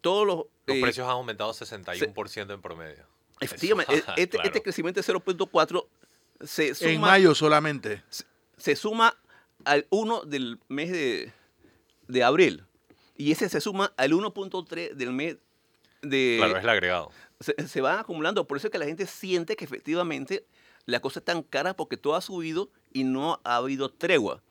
[0.00, 0.36] todos los...
[0.66, 3.04] Los eh, precios han aumentado 61% en promedio.
[3.40, 4.46] Efectivamente, Eso, e- este, claro.
[4.48, 5.86] este crecimiento de 0.4
[6.44, 8.02] se suma, En mayo solamente.
[8.56, 9.16] se suma
[9.64, 11.32] al 1 del mes de,
[12.08, 12.64] de abril.
[13.16, 15.36] Y ese se suma al 1.3 del mes
[16.02, 16.36] de...
[16.38, 17.10] Claro, es el agregado.
[17.40, 18.46] se, se van acumulando.
[18.46, 20.44] Por eso es que la gente siente que efectivamente
[20.86, 24.42] la cosa es tan cara porque todo ha subido y no ha habido tregua.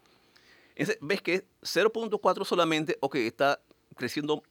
[0.76, 3.62] Entonces, ves que 0.4 solamente, ok, está
[3.95, 4.43] creciendo,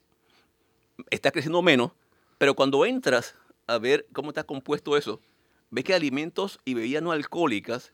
[1.11, 1.93] está creciendo menos,
[2.39, 3.35] pero cuando entras
[3.67, 5.21] a ver cómo está compuesto eso,
[5.71, 7.93] ves que alimentos y bebidas no alcohólicas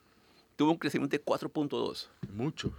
[0.57, 2.09] tuvo un crecimiento de 4.2.
[2.33, 2.72] Mucho.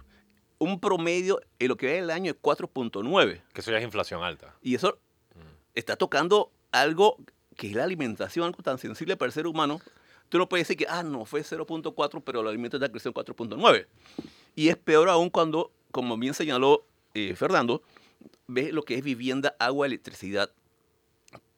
[0.58, 3.42] Un promedio en lo que va el año es 4.9.
[3.52, 4.54] Que eso ya es inflación alta.
[4.62, 4.98] Y eso
[5.74, 7.18] está tocando algo
[7.56, 9.80] que es la alimentación, algo tan sensible para el ser humano.
[10.32, 13.86] Tú no puedes decir que, ah, no, fue 0.4, pero el alimento está creciendo 4.9.
[14.56, 17.82] Y es peor aún cuando, como bien señaló eh, Fernando,
[18.46, 20.50] ves lo que es vivienda, agua, electricidad,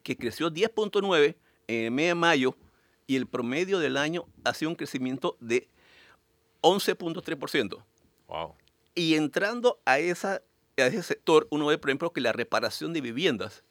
[0.03, 1.37] que creció 10.9
[1.69, 2.57] en el mes de mayo
[3.07, 5.69] y el promedio del año ha sido un crecimiento de
[6.63, 7.85] 11.3%.
[8.27, 8.55] Wow.
[8.97, 10.43] Y entrando a, esa,
[10.77, 13.63] a ese sector, uno ve, por ejemplo, que la reparación de viviendas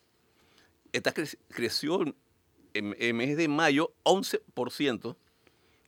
[0.94, 2.00] está cre- creció
[2.74, 5.16] en el mes de mayo 11%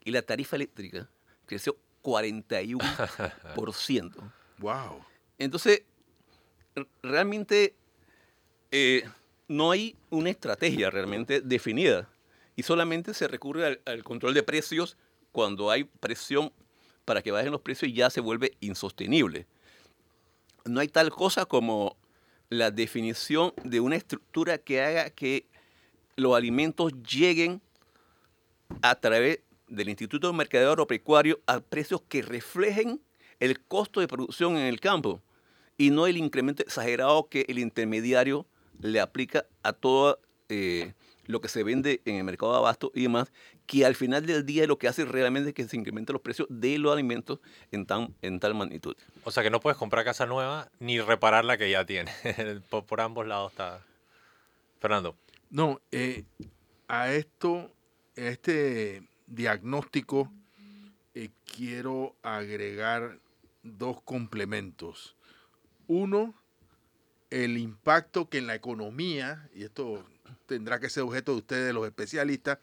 [0.03, 1.09] y la tarifa eléctrica
[1.45, 4.31] creció 41%.
[4.59, 5.03] Wow.
[5.37, 5.83] Entonces,
[7.01, 7.75] realmente
[8.71, 9.03] eh,
[9.47, 12.09] no hay una estrategia realmente definida
[12.55, 14.97] y solamente se recurre al, al control de precios
[15.31, 16.51] cuando hay presión
[17.03, 19.45] para que bajen los precios y ya se vuelve insostenible.
[20.63, 21.97] No hay tal cosa como
[22.49, 25.45] la definición de una estructura que haga que
[26.15, 27.61] los alimentos lleguen
[28.81, 33.01] a través del Instituto de Mercadeo Agropecuario a precios que reflejen
[33.39, 35.21] el costo de producción en el campo
[35.77, 38.45] y no el incremento exagerado que el intermediario
[38.79, 40.93] le aplica a todo eh,
[41.25, 43.31] lo que se vende en el mercado de abasto y demás,
[43.65, 46.47] que al final del día lo que hace realmente es que se incrementen los precios
[46.49, 47.39] de los alimentos
[47.71, 48.95] en, tan, en tal magnitud.
[49.23, 52.15] O sea que no puedes comprar casa nueva ni reparar la que ya tienes.
[52.69, 53.81] por, por ambos lados está.
[54.79, 55.15] Fernando.
[55.55, 56.25] No, eh,
[56.89, 57.73] a esto,
[58.17, 60.29] a este diagnóstico,
[61.13, 63.21] eh, quiero agregar
[63.63, 65.15] dos complementos.
[65.87, 66.35] Uno,
[67.29, 70.05] el impacto que en la economía, y esto
[70.45, 72.57] tendrá que ser objeto de ustedes, los especialistas,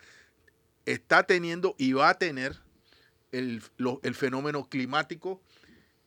[0.84, 2.58] está teniendo y va a tener
[3.30, 3.62] el,
[4.02, 5.40] el fenómeno climático,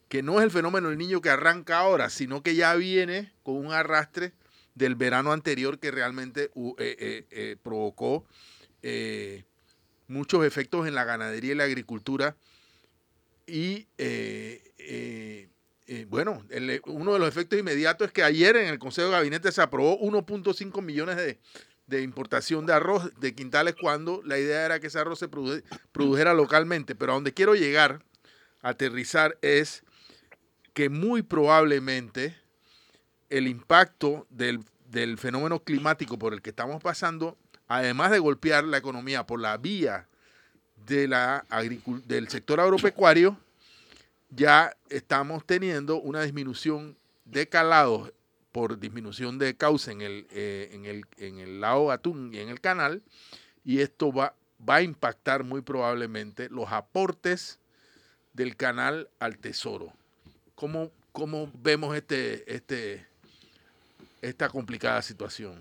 [0.08, 3.56] que no es el fenómeno del niño que arranca ahora, sino que ya viene con
[3.56, 4.34] un arrastre
[4.76, 8.26] del verano anterior que realmente hu- eh, eh, eh, provocó
[10.08, 12.36] muchos efectos en la ganadería y la agricultura.
[13.48, 13.88] Y
[16.08, 16.44] bueno,
[16.86, 20.00] uno de los efectos inmediatos es que ayer en el Consejo de Gabinete se aprobó
[20.00, 21.40] 1.5 millones de,
[21.88, 25.64] de importación de arroz de quintales cuando la idea era que ese arroz se produ-
[25.92, 26.96] produjera localmente.
[26.96, 28.04] Pero a donde quiero llegar,
[28.62, 29.84] aterrizar, es
[30.74, 32.36] que muy probablemente
[33.30, 34.60] el impacto del,
[34.90, 39.58] del fenómeno climático por el que estamos pasando, además de golpear la economía por la
[39.58, 40.08] vía
[40.86, 41.46] de la
[42.06, 43.38] del sector agropecuario,
[44.30, 48.12] ya estamos teniendo una disminución de calados
[48.52, 52.50] por disminución de cauce en el, eh, en el, en el lago Atún y en
[52.50, 53.02] el canal,
[53.64, 54.36] y esto va,
[54.68, 57.60] va a impactar muy probablemente los aportes
[58.34, 59.92] del canal al tesoro.
[60.56, 63.06] ¿Cómo, cómo vemos este, este,
[64.30, 65.56] esta complicada situación?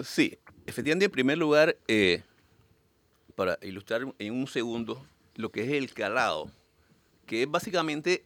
[0.00, 2.22] Sí, efectivamente, en primer lugar, eh,
[3.34, 6.50] para ilustrar en un segundo lo que es el calado,
[7.26, 8.24] que es básicamente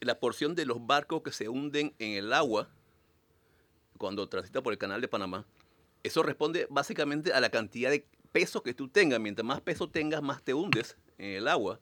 [0.00, 2.68] la porción de los barcos que se hunden en el agua
[3.98, 5.46] cuando transita por el canal de Panamá.
[6.02, 9.18] Eso responde básicamente a la cantidad de peso que tú tengas.
[9.20, 11.80] Mientras más peso tengas, más te hundes en el agua.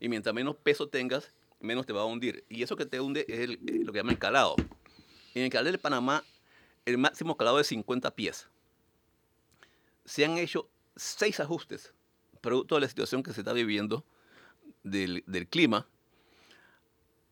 [0.00, 2.44] Y mientras menos peso tengas, menos te va a hundir.
[2.48, 3.48] Y eso que te hunde es
[3.84, 4.56] lo que llaman calado.
[5.34, 6.24] En el canal de Panamá,
[6.86, 8.48] el máximo calado es 50 pies.
[10.04, 11.92] Se han hecho seis ajustes,
[12.40, 14.04] producto de la situación que se está viviendo
[14.84, 15.86] del, clima.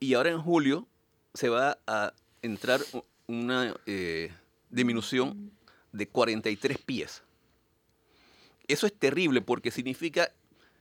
[0.01, 0.87] Y ahora en julio
[1.33, 2.12] se va a
[2.43, 2.81] entrar
[3.27, 4.33] una eh,
[4.71, 5.53] disminución
[5.93, 7.23] de 43 pies.
[8.67, 10.33] Eso es terrible porque significa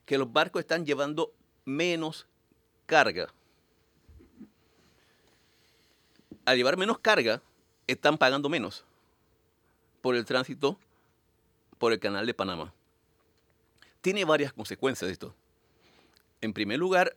[0.05, 1.31] que los barcos están llevando
[1.63, 2.27] menos
[2.87, 3.31] carga.
[6.45, 7.41] Al llevar menos carga,
[7.87, 8.85] están pagando menos
[10.01, 10.77] por el tránsito
[11.77, 12.73] por el canal de Panamá.
[14.01, 15.33] Tiene varias consecuencias esto.
[16.41, 17.15] En primer lugar,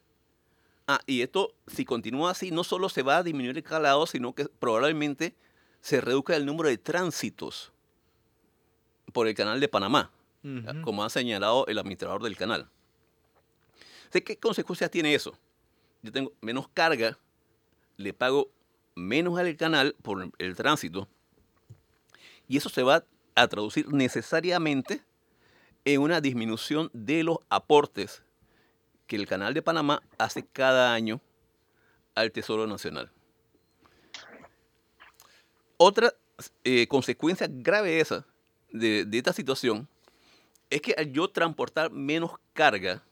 [0.86, 4.34] ah, y esto si continúa así, no solo se va a disminuir el calado, sino
[4.34, 5.34] que probablemente
[5.80, 7.72] se reduzca el número de tránsitos
[9.12, 10.10] por el canal de Panamá,
[10.82, 12.68] como ha señalado el administrador del canal.
[14.10, 15.36] Sé ¿Qué consecuencias tiene eso?
[16.02, 17.18] Yo tengo menos carga,
[17.96, 18.50] le pago
[18.96, 21.06] menos al canal por el tránsito,
[22.48, 23.04] y eso se va
[23.36, 25.02] a traducir necesariamente
[25.84, 28.24] en una disminución de los aportes
[29.06, 31.20] que el Canal de Panamá hace cada año
[32.14, 33.10] al Tesoro Nacional.
[35.76, 36.12] Otra
[36.64, 38.26] eh, consecuencia grave esa
[38.72, 39.88] de, de esta situación
[40.70, 43.02] es que al yo transportar menos carga,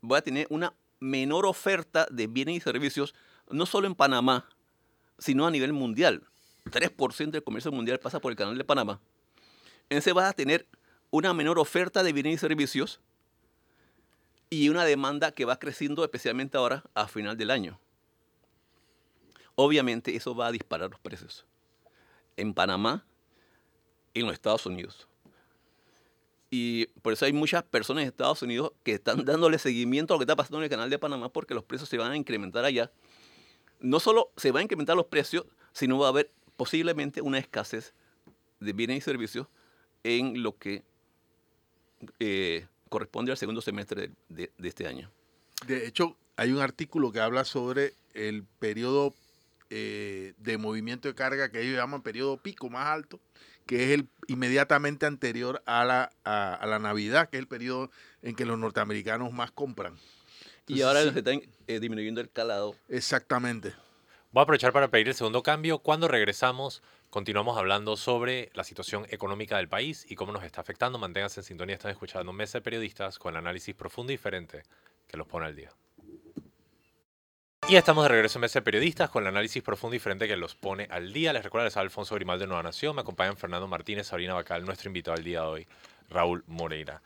[0.00, 3.14] voy a tener una menor oferta de bienes y servicios,
[3.50, 4.48] no solo en Panamá,
[5.18, 6.22] sino a nivel mundial.
[6.66, 9.00] 3% del comercio mundial pasa por el canal de Panamá.
[9.88, 10.66] Entonces vas a tener
[11.10, 13.00] una menor oferta de bienes y servicios
[14.50, 17.78] y una demanda que va creciendo especialmente ahora a final del año.
[19.54, 21.46] Obviamente eso va a disparar los precios.
[22.36, 23.04] En Panamá
[24.12, 25.06] y en los Estados Unidos.
[26.50, 30.18] Y por eso hay muchas personas en Estados Unidos que están dándole seguimiento a lo
[30.20, 32.64] que está pasando en el canal de Panamá porque los precios se van a incrementar
[32.64, 32.90] allá.
[33.84, 37.92] No solo se van a incrementar los precios, sino va a haber posiblemente una escasez
[38.58, 39.46] de bienes y servicios
[40.04, 40.82] en lo que
[42.18, 45.10] eh, corresponde al segundo semestre de, este año.
[45.66, 49.12] De hecho, hay un artículo que habla sobre el periodo
[49.68, 53.20] eh, de movimiento de carga que ellos llaman periodo pico más alto,
[53.66, 57.90] que es el inmediatamente anterior a la, a la Navidad, que es el periodo
[58.22, 59.98] en que los norteamericanos más compran.
[60.66, 61.32] Entonces, y ahora sí, se está
[61.66, 62.74] eh, disminuyendo el calado.
[62.88, 63.74] Exactamente.
[64.32, 65.78] Voy a aprovechar para pedir el segundo cambio.
[65.78, 70.98] Cuando regresamos, continuamos hablando sobre la situación económica del país y cómo nos está afectando.
[70.98, 74.62] Manténganse en sintonía, están escuchando Mesa de Periodistas con el análisis profundo y diferente
[75.06, 75.70] que los pone al día.
[77.68, 80.36] Y estamos de regreso en Mesa de Periodistas con el análisis profundo y diferente que
[80.36, 81.32] los pone al día.
[81.32, 82.96] Les recuerdo, les habla Alfonso Grimal de Nueva Nación.
[82.96, 85.68] Me acompañan Fernando Martínez, Sabrina Bacal, nuestro invitado al día de hoy,
[86.08, 87.02] Raúl Moreira.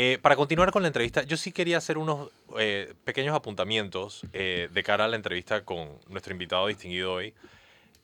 [0.00, 4.68] Eh, para continuar con la entrevista, yo sí quería hacer unos eh, pequeños apuntamientos eh,
[4.72, 7.34] de cara a la entrevista con nuestro invitado distinguido hoy.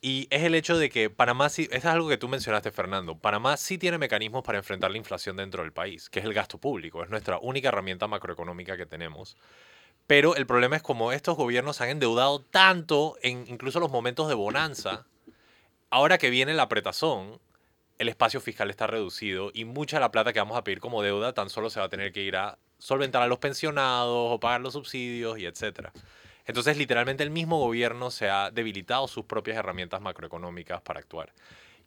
[0.00, 3.14] Y es el hecho de que Panamá sí, eso es algo que tú mencionaste, Fernando,
[3.14, 6.58] Panamá sí tiene mecanismos para enfrentar la inflación dentro del país, que es el gasto
[6.58, 9.36] público, es nuestra única herramienta macroeconómica que tenemos.
[10.08, 14.34] Pero el problema es como estos gobiernos han endeudado tanto en incluso los momentos de
[14.34, 15.06] bonanza,
[15.90, 17.38] ahora que viene la apretazón,
[17.98, 21.32] el espacio fiscal está reducido y mucha la plata que vamos a pedir como deuda
[21.32, 24.60] tan solo se va a tener que ir a solventar a los pensionados o pagar
[24.60, 25.92] los subsidios y etcétera.
[26.46, 31.32] Entonces, literalmente el mismo gobierno se ha debilitado sus propias herramientas macroeconómicas para actuar.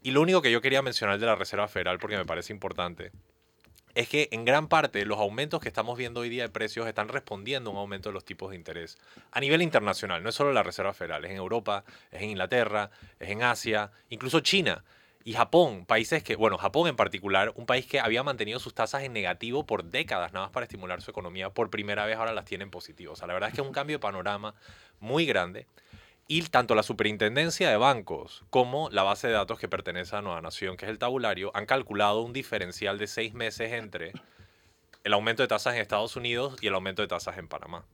[0.02, 3.12] Y lo único que yo quería mencionar de la Reserva Federal, porque me parece importante,
[3.94, 7.08] es que en gran parte los aumentos que estamos viendo hoy día de precios están
[7.08, 8.98] respondiendo a un aumento de los tipos de interés
[9.32, 10.24] a nivel internacional.
[10.24, 12.90] No es solo la Reserva Federal, es en Europa, es en Inglaterra,
[13.20, 14.84] es en Asia, incluso China
[15.24, 19.04] y Japón, países que, bueno, Japón en particular, un país que había mantenido sus tasas
[19.04, 22.46] en negativo por décadas, nada más para estimular su economía, por primera vez ahora las
[22.46, 23.14] tiene en positivo.
[23.14, 24.56] O sea, la verdad es que es un cambio de panorama
[25.00, 25.68] muy grande.
[26.30, 30.42] Y tanto la superintendencia de bancos como la base de datos que pertenece a Nueva
[30.42, 34.12] Nación, que es el tabulario, han calculado un diferencial de seis meses entre
[35.04, 37.86] el aumento de tasas en Estados Unidos y el aumento de tasas en Panamá.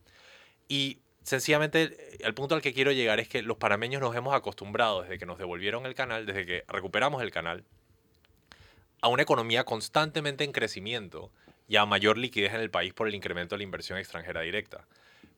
[0.67, 5.01] Y sencillamente el punto al que quiero llegar es que los panameños nos hemos acostumbrado
[5.01, 7.63] desde que nos devolvieron el canal, desde que recuperamos el canal,
[9.01, 11.31] a una economía constantemente en crecimiento
[11.67, 14.86] y a mayor liquidez en el país por el incremento de la inversión extranjera directa.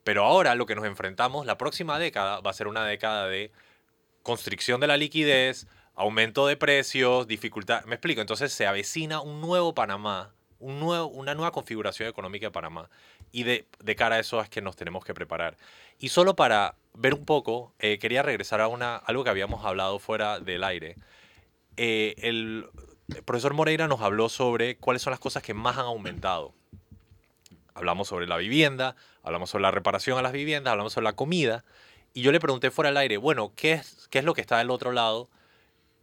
[0.03, 3.51] Pero ahora lo que nos enfrentamos, la próxima década va a ser una década de
[4.21, 7.85] constricción de la liquidez, aumento de precios, dificultad.
[7.85, 10.33] Me explico, entonces se avecina un nuevo Panamá,
[10.65, 12.89] un nuevo, una nueva configuración económica de Panamá
[13.31, 15.57] y de, de, cara a eso es que nos tenemos que preparar.
[15.99, 19.99] Y solo para ver un poco, eh, quería regresar a una, algo que habíamos hablado
[19.99, 20.95] fuera del aire.
[21.77, 22.67] Eh, el,
[23.13, 26.55] el profesor Moreira nos habló sobre cuáles son las cosas que más han aumentado.
[27.75, 31.63] Hablamos sobre la vivienda, hablamos sobre la reparación a las viviendas, hablamos sobre la comida.
[32.15, 34.57] Y yo le pregunté fuera del aire, bueno, ¿qué es, qué es lo que está
[34.57, 35.29] del otro lado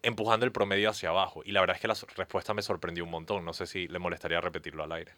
[0.02, 1.42] empujando el promedio hacia abajo?
[1.44, 3.44] Y la verdad es que la respuesta me sorprendió un montón.
[3.44, 5.12] No sé si le molestaría repetirlo al aire.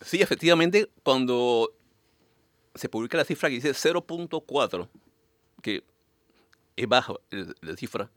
[0.00, 1.72] Sí, efectivamente, cuando
[2.74, 4.88] se publica la cifra que dice 0.4,
[5.62, 5.84] que
[6.76, 8.10] es baja la cifra,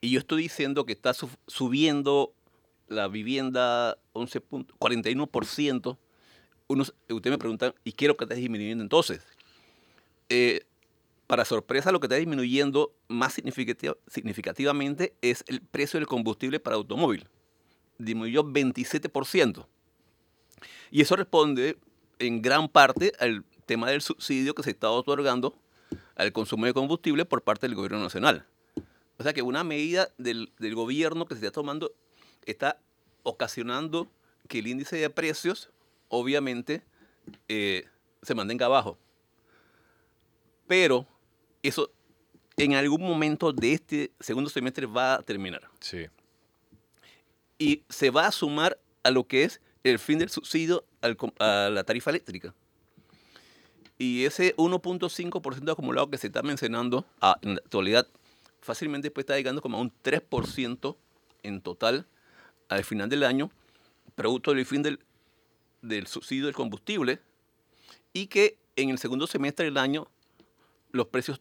[0.00, 2.34] y yo estoy diciendo que está subiendo
[2.88, 5.96] la vivienda 11 41%,
[6.68, 9.22] unos, usted me pregunta, ¿y qué es lo que está disminuyendo entonces?
[10.28, 10.64] Eh,
[11.32, 17.26] para sorpresa, lo que está disminuyendo más significativamente es el precio del combustible para automóvil.
[17.96, 19.66] Disminuyó 27%.
[20.90, 21.78] Y eso responde
[22.18, 25.58] en gran parte al tema del subsidio que se está otorgando
[26.16, 28.44] al consumo de combustible por parte del gobierno nacional.
[29.16, 31.94] O sea que una medida del, gobierno que se está tomando
[32.44, 32.78] está
[33.22, 34.06] ocasionando
[34.48, 35.70] que el índice de precios
[36.08, 36.82] obviamente
[37.48, 37.86] eh,
[38.20, 38.98] se mantenga abajo.
[40.66, 41.06] Pero
[41.62, 41.90] eso
[42.56, 45.68] en algún momento de este segundo semestre va a terminar.
[45.80, 46.06] Sí.
[47.58, 51.84] Y se va a sumar a lo que es el fin del subsidio a la
[51.84, 52.54] tarifa eléctrica.
[53.98, 58.06] Y ese 1.5% acumulado que se está mencionando ah, en la actualidad
[58.60, 60.96] fácilmente puede estar llegando como a un 3%
[61.42, 62.06] en total
[62.68, 63.50] al final del año,
[64.14, 65.00] producto del fin del,
[65.82, 67.20] del subsidio del combustible,
[68.12, 70.08] y que en el segundo semestre del año
[70.90, 71.40] los precios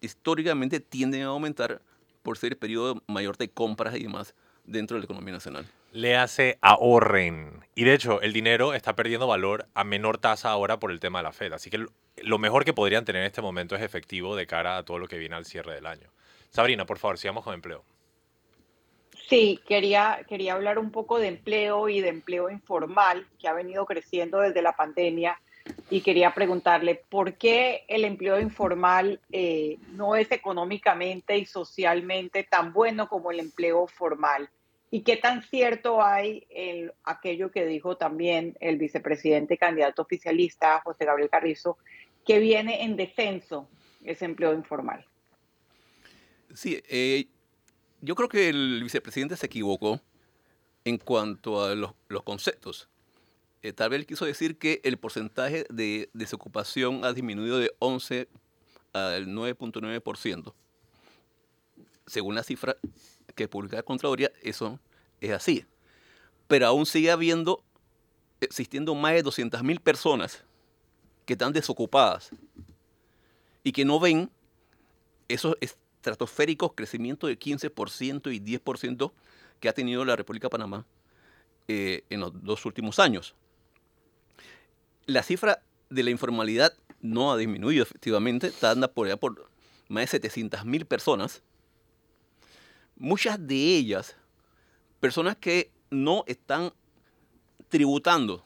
[0.00, 1.80] históricamente tienden a aumentar
[2.22, 4.34] por ser el periodo mayor de compras y demás
[4.64, 5.66] dentro de la economía nacional.
[5.92, 7.64] Le hace ahorren.
[7.74, 11.18] Y de hecho, el dinero está perdiendo valor a menor tasa ahora por el tema
[11.18, 11.52] de la Fed.
[11.52, 11.86] Así que
[12.22, 15.08] lo mejor que podrían tener en este momento es efectivo de cara a todo lo
[15.08, 16.08] que viene al cierre del año.
[16.50, 17.84] Sabrina, por favor, sigamos con empleo.
[19.28, 23.86] Sí, quería, quería hablar un poco de empleo y de empleo informal que ha venido
[23.86, 25.40] creciendo desde la pandemia
[25.90, 32.72] y quería preguntarle por qué el empleo informal eh, no es económicamente y socialmente tan
[32.72, 34.48] bueno como el empleo formal.
[34.90, 41.04] ¿Y qué tan cierto hay en aquello que dijo también el vicepresidente candidato oficialista, José
[41.04, 41.78] Gabriel Carrizo,
[42.26, 43.68] que viene en descenso
[44.04, 45.06] ese empleo informal?
[46.54, 47.26] Sí, eh,
[48.00, 50.00] yo creo que el vicepresidente se equivocó
[50.84, 52.88] en cuanto a los, los conceptos.
[53.62, 58.26] Eh, tal vez quiso decir que el porcentaje de desocupación ha disminuido de 11
[58.94, 60.54] al 9.9%.
[62.06, 62.76] Según la cifra
[63.34, 64.80] que publica la Contraloría, eso
[65.20, 65.66] es así.
[66.48, 67.62] Pero aún sigue habiendo,
[68.40, 70.42] existiendo más de 200.000 personas
[71.26, 72.30] que están desocupadas
[73.62, 74.30] y que no ven
[75.28, 79.12] esos estratosféricos crecimientos de 15% y 10%
[79.60, 80.86] que ha tenido la República de Panamá
[81.68, 83.36] eh, en los dos últimos años
[85.06, 89.50] la cifra de la informalidad no ha disminuido efectivamente, está andando por allá por
[89.88, 91.42] más de 700 mil personas.
[92.96, 94.16] Muchas de ellas,
[95.00, 96.72] personas que no están
[97.68, 98.44] tributando,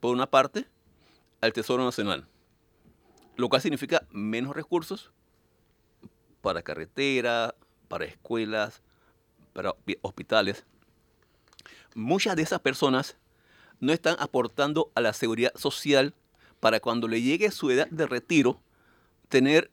[0.00, 0.66] por una parte,
[1.40, 2.26] al Tesoro Nacional,
[3.36, 5.12] lo cual significa menos recursos
[6.40, 7.54] para carreteras,
[7.88, 8.82] para escuelas,
[9.52, 10.64] para hospitales.
[11.94, 13.16] Muchas de esas personas
[13.84, 16.14] no están aportando a la seguridad social
[16.60, 18.60] para cuando le llegue su edad de retiro,
[19.28, 19.70] tener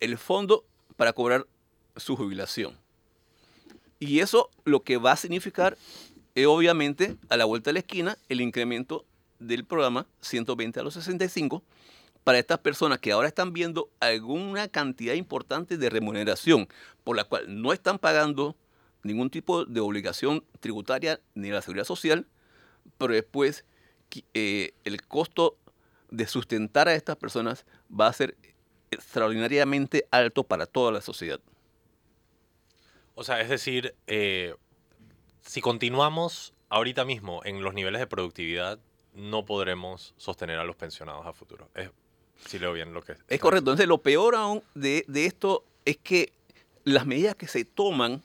[0.00, 0.64] el fondo
[0.96, 1.46] para cobrar
[1.96, 2.76] su jubilación.
[3.98, 5.76] Y eso lo que va a significar
[6.34, 9.04] es obviamente a la vuelta de la esquina el incremento
[9.38, 11.62] del programa 120 a los 65
[12.24, 16.68] para estas personas que ahora están viendo alguna cantidad importante de remuneración
[17.04, 18.56] por la cual no están pagando
[19.02, 22.26] ningún tipo de obligación tributaria ni la seguridad social,
[23.00, 23.64] pero después
[24.34, 25.56] eh, el costo
[26.10, 28.36] de sustentar a estas personas va a ser
[28.90, 31.40] extraordinariamente alto para toda la sociedad.
[33.14, 34.54] O sea, es decir, eh,
[35.40, 38.78] si continuamos ahorita mismo en los niveles de productividad,
[39.14, 41.70] no podremos sostener a los pensionados a futuro.
[41.74, 41.90] Es,
[42.46, 43.12] si leo bien lo que...
[43.28, 43.70] Es correcto.
[43.70, 46.34] Entonces, lo peor aún de, de esto es que
[46.84, 48.22] las medidas que se toman,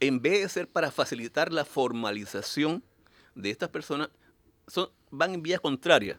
[0.00, 2.82] en vez de ser para facilitar la formalización
[3.34, 4.08] de estas personas
[4.66, 6.18] son, van en vía contraria.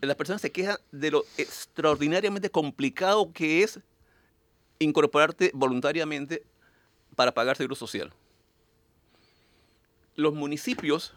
[0.00, 3.80] Las personas se quejan de lo extraordinariamente complicado que es
[4.78, 6.44] incorporarte voluntariamente
[7.16, 8.12] para pagar seguro social.
[10.14, 11.14] Los municipios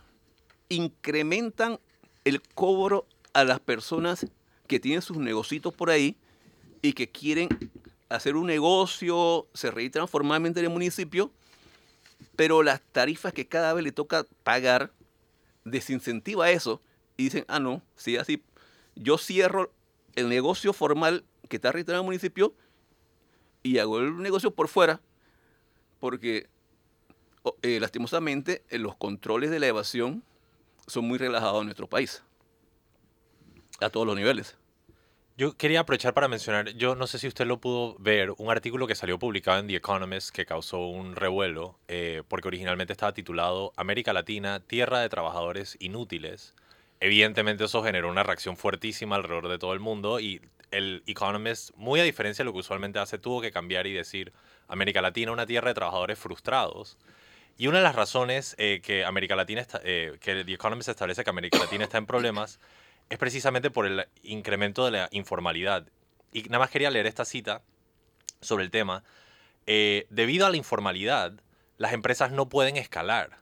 [0.69, 1.79] incrementan
[2.23, 4.25] el cobro a las personas
[4.67, 6.15] que tienen sus negocios por ahí
[6.81, 7.49] y que quieren
[8.09, 11.31] hacer un negocio, se registran formalmente en el municipio
[12.35, 14.91] pero las tarifas que cada vez le toca pagar
[15.65, 16.81] desincentiva eso
[17.17, 18.43] y dicen, ah, no, si así,
[18.95, 19.71] yo cierro
[20.15, 22.53] el negocio formal que está registrado en el municipio
[23.63, 25.01] y hago el negocio por fuera,
[25.99, 26.47] porque
[27.61, 30.23] eh, lastimosamente eh, los controles de la evasión
[30.87, 32.23] son muy relajados en nuestro país,
[33.79, 34.57] a todos los niveles.
[35.37, 38.85] Yo quería aprovechar para mencionar, yo no sé si usted lo pudo ver, un artículo
[38.85, 43.71] que salió publicado en The Economist que causó un revuelo, eh, porque originalmente estaba titulado
[43.77, 46.53] América Latina, Tierra de Trabajadores Inútiles.
[46.99, 51.99] Evidentemente eso generó una reacción fuertísima alrededor de todo el mundo y el Economist, muy
[52.01, 54.33] a diferencia de lo que usualmente hace, tuvo que cambiar y decir
[54.67, 56.97] América Latina, una tierra de trabajadores frustrados.
[57.57, 61.23] Y una de las razones eh, que América Latina está, eh, que The Economist establece
[61.23, 62.59] que América Latina está en problemas
[63.11, 65.85] es precisamente por el incremento de la informalidad.
[66.31, 67.61] Y nada más quería leer esta cita
[68.39, 69.03] sobre el tema.
[69.67, 71.33] Eh, debido a la informalidad,
[71.77, 73.39] las empresas no pueden escalar,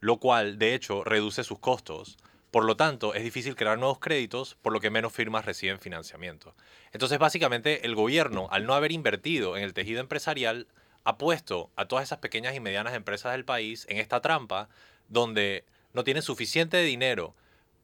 [0.00, 2.18] lo cual, de hecho, reduce sus costos.
[2.50, 6.54] Por lo tanto, es difícil crear nuevos créditos, por lo que menos firmas reciben financiamiento.
[6.92, 10.66] Entonces, básicamente, el gobierno, al no haber invertido en el tejido empresarial,
[11.04, 14.68] ha puesto a todas esas pequeñas y medianas empresas del país en esta trampa
[15.08, 17.34] donde no tienen suficiente dinero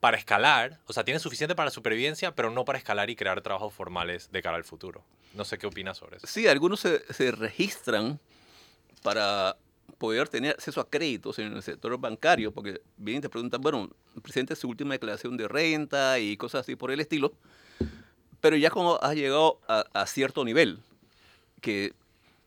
[0.04, 3.72] para escalar, o sea, tienen suficiente para supervivencia, pero no para escalar y crear trabajos
[3.72, 5.02] formales de cara al futuro.
[5.32, 6.26] No sé qué opinas sobre eso.
[6.26, 8.20] Sí, algunos se, se registran
[9.02, 9.56] para
[9.96, 13.88] poder tener acceso a créditos en el sector bancario, porque vienen y te preguntan, bueno,
[14.22, 17.32] presente su última declaración de renta y cosas así por el estilo,
[18.42, 20.80] pero ya como has llegado a, a cierto nivel
[21.62, 21.94] que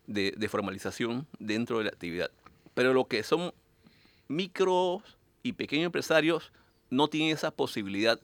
[0.05, 2.29] de, de formalización dentro de la actividad.
[2.75, 3.51] Pero lo que son
[4.27, 5.01] micros
[5.41, 6.51] y pequeños empresarios
[6.89, 8.19] no tienen esa posibilidad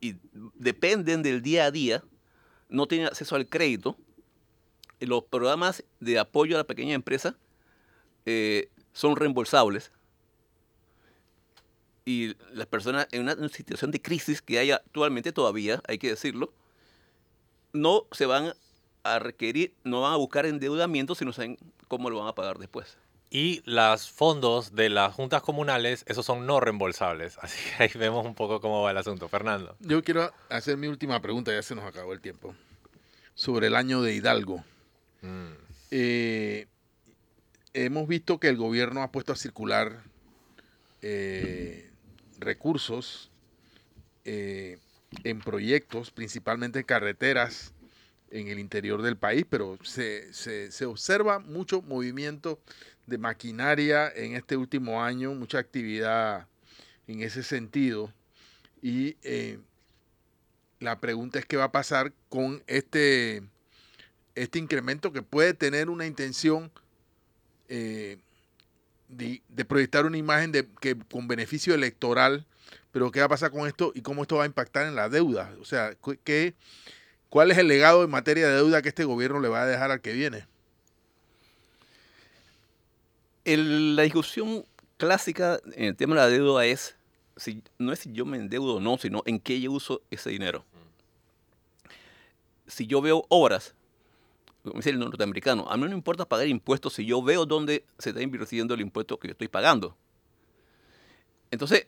[0.00, 0.16] y
[0.54, 2.02] dependen del día a día,
[2.68, 3.96] no tienen acceso al crédito.
[5.00, 7.36] Los programas de apoyo a la pequeña empresa
[8.26, 9.92] eh, son reembolsables
[12.04, 16.52] y las personas en una situación de crisis que hay actualmente todavía, hay que decirlo,
[17.72, 18.52] no se van
[19.02, 21.58] a requerir, no van a buscar endeudamiento si no saben
[21.88, 22.98] cómo lo van a pagar después.
[23.36, 27.36] Y los fondos de las juntas comunales, esos son no reembolsables.
[27.42, 29.28] Así que ahí vemos un poco cómo va el asunto.
[29.28, 29.76] Fernando.
[29.80, 32.54] Yo quiero hacer mi última pregunta, ya se nos acabó el tiempo,
[33.34, 34.64] sobre el año de Hidalgo.
[35.22, 35.52] Mm.
[35.90, 36.68] Eh,
[37.72, 40.04] hemos visto que el gobierno ha puesto a circular
[41.02, 41.90] eh,
[42.38, 43.32] recursos
[44.24, 44.78] eh,
[45.24, 47.72] en proyectos, principalmente en carreteras
[48.30, 52.58] en el interior del país, pero se, se- se observa mucho movimiento
[53.06, 56.46] de maquinaria en este último año, mucha actividad
[57.06, 58.12] en ese sentido.
[58.82, 59.58] Y eh,
[60.80, 63.42] la pregunta es qué va a pasar con este,
[64.34, 66.70] este incremento que puede tener una intención
[67.68, 68.18] eh,
[69.08, 72.46] de, de proyectar una imagen de, que, con beneficio electoral,
[72.90, 75.08] pero qué va a pasar con esto y cómo esto va a impactar en la
[75.08, 75.54] deuda.
[75.60, 76.54] O sea, ¿qué,
[77.28, 79.90] ¿cuál es el legado en materia de deuda que este gobierno le va a dejar
[79.90, 80.46] al que viene?
[83.44, 84.64] La discusión
[84.96, 86.96] clásica en el tema de la deuda es,
[87.36, 90.30] si, no es si yo me endeudo o no, sino en qué yo uso ese
[90.30, 90.64] dinero.
[92.66, 93.74] Si yo veo obras,
[94.62, 97.84] como dice el norteamericano, a mí no me importa pagar impuestos si yo veo dónde
[97.98, 99.94] se está invirtiendo el impuesto que yo estoy pagando.
[101.50, 101.86] Entonces,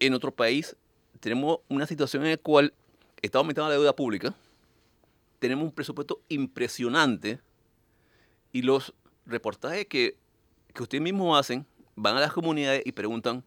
[0.00, 0.76] en otro país
[1.20, 2.72] tenemos una situación en la cual
[3.20, 4.34] está aumentando la deuda pública,
[5.38, 7.40] tenemos un presupuesto impresionante
[8.52, 8.94] y los
[9.26, 10.16] reportajes que,
[10.76, 11.66] que ustedes mismos hacen
[11.96, 13.42] van a las comunidades y preguntan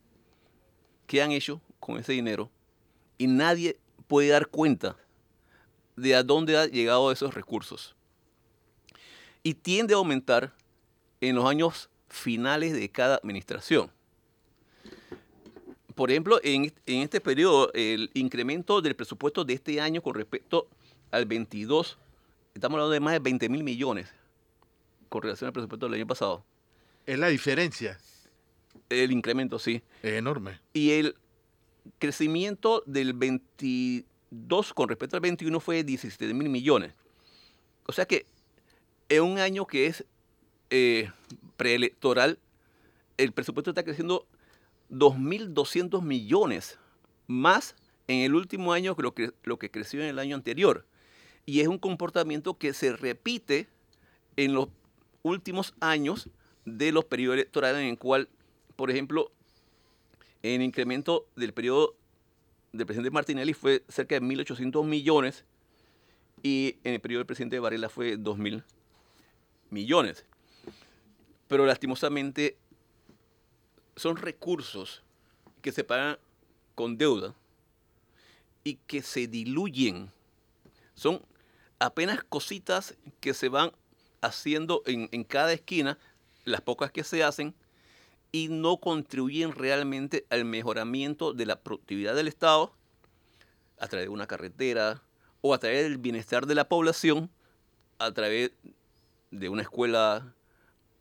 [1.06, 2.50] qué han hecho con ese dinero
[3.18, 3.78] y nadie
[4.08, 4.98] puede dar cuenta
[5.96, 7.96] de a dónde han llegado esos recursos.
[9.44, 10.54] Y tiende a aumentar
[11.22, 13.92] en los años finales de cada administración.
[15.94, 20.68] Por ejemplo, en, en este periodo, el incremento del presupuesto de este año con respecto
[21.12, 21.98] al 22,
[22.54, 24.12] estamos hablando de más de 20 mil millones
[25.10, 26.44] con relación al presupuesto del año pasado.
[27.06, 28.00] Es la diferencia,
[28.90, 29.82] El incremento, sí.
[30.04, 30.60] es enorme.
[30.74, 31.16] Y el
[31.98, 36.94] crecimiento del 22 con respecto al 21 fue de 17 mil millones.
[37.88, 38.26] O sea que
[39.10, 40.06] en un año que es
[40.70, 41.12] eh,
[41.58, 42.40] preelectoral,
[43.18, 44.28] el presupuesto está creciendo
[44.92, 46.78] 2.200 millones
[47.28, 47.76] más
[48.08, 50.86] en el último año que lo, que lo que creció en el año anterior.
[51.46, 53.68] Y es un comportamiento que se repite
[54.36, 54.70] en los
[55.24, 56.30] últimos años
[56.66, 58.30] de los periodos electorales en el cual,
[58.76, 59.32] por ejemplo,
[60.44, 61.96] el incremento del periodo
[62.72, 65.46] del presidente Martinelli fue cerca de 1.800 millones
[66.44, 68.64] y en el periodo del presidente Varela fue 2.000
[69.70, 70.26] millones.
[71.48, 72.58] Pero lastimosamente
[73.96, 75.04] son recursos
[75.62, 76.18] que se pagan
[76.76, 77.36] con deuda
[78.64, 80.12] y que se diluyen.
[80.94, 81.22] Son
[81.80, 83.72] apenas cositas que se van
[84.22, 85.98] haciendo en, en cada esquina,
[86.50, 87.56] las pocas que se hacen,
[88.32, 92.74] y no contribuyen realmente al mejoramiento de la productividad del Estado
[93.80, 95.02] a través de una carretera
[95.42, 97.30] o a través del bienestar de la población,
[97.98, 98.52] a través
[99.32, 100.34] de una escuela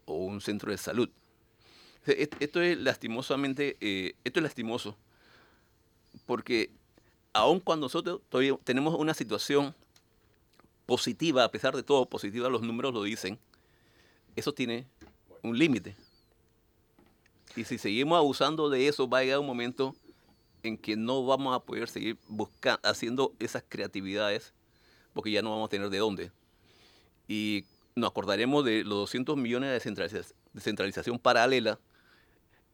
[0.06, 1.10] o un centro de salud.
[2.06, 4.96] Esto es lastimosamente, eh, esto es lastimoso,
[6.24, 6.70] porque
[7.34, 9.74] aun cuando nosotros todavía tenemos una situación
[10.86, 13.38] positiva, a pesar de todo, positiva, los números lo dicen,
[14.36, 14.86] eso tiene
[15.42, 15.96] un límite.
[17.56, 19.94] Y si seguimos abusando de eso, va a llegar un momento
[20.62, 24.52] en que no vamos a poder seguir buscando, haciendo esas creatividades,
[25.12, 26.32] porque ya no vamos a tener de dónde.
[27.26, 27.64] Y
[27.94, 31.78] nos acordaremos de los 200 millones de descentraliza- descentralización paralela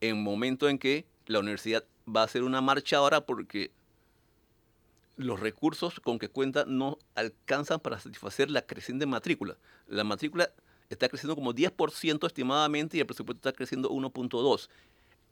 [0.00, 3.70] en momento en que la universidad va a hacer una marcha ahora porque
[5.16, 9.56] los recursos con que cuenta no alcanzan para satisfacer la creciente matrícula.
[9.86, 10.50] La matrícula
[10.90, 14.68] está creciendo como 10% estimadamente y el presupuesto está creciendo 1.2%.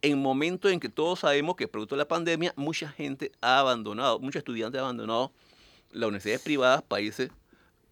[0.03, 4.18] en momentos en que todos sabemos que producto de la pandemia mucha gente ha abandonado,
[4.18, 5.32] muchos estudiantes han abandonado
[5.92, 7.30] las universidades privadas, países,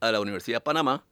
[0.01, 1.05] a la Universidad de Panamá,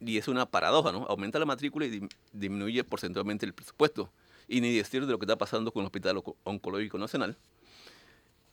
[0.00, 1.06] y es una paradoja, ¿no?
[1.08, 4.10] Aumenta la matrícula y disminuye porcentualmente el presupuesto.
[4.48, 7.36] Y ni decir de lo que está pasando con el Hospital Oncológico Nacional.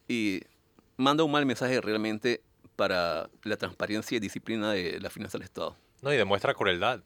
[0.07, 0.41] Y
[0.97, 2.41] manda un mal mensaje realmente
[2.75, 5.75] para la transparencia y disciplina de la finanza del Estado.
[6.03, 7.01] No, y demuestra crueldad.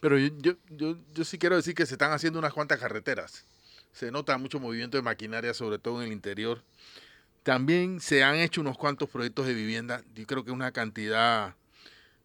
[0.00, 3.44] Pero yo, yo, yo, sí quiero decir que se están haciendo unas cuantas carreteras.
[3.92, 6.62] Se nota mucho movimiento de maquinaria, sobre todo en el interior.
[7.42, 10.02] También se han hecho unos cuantos proyectos de vivienda.
[10.14, 11.54] Yo creo que una cantidad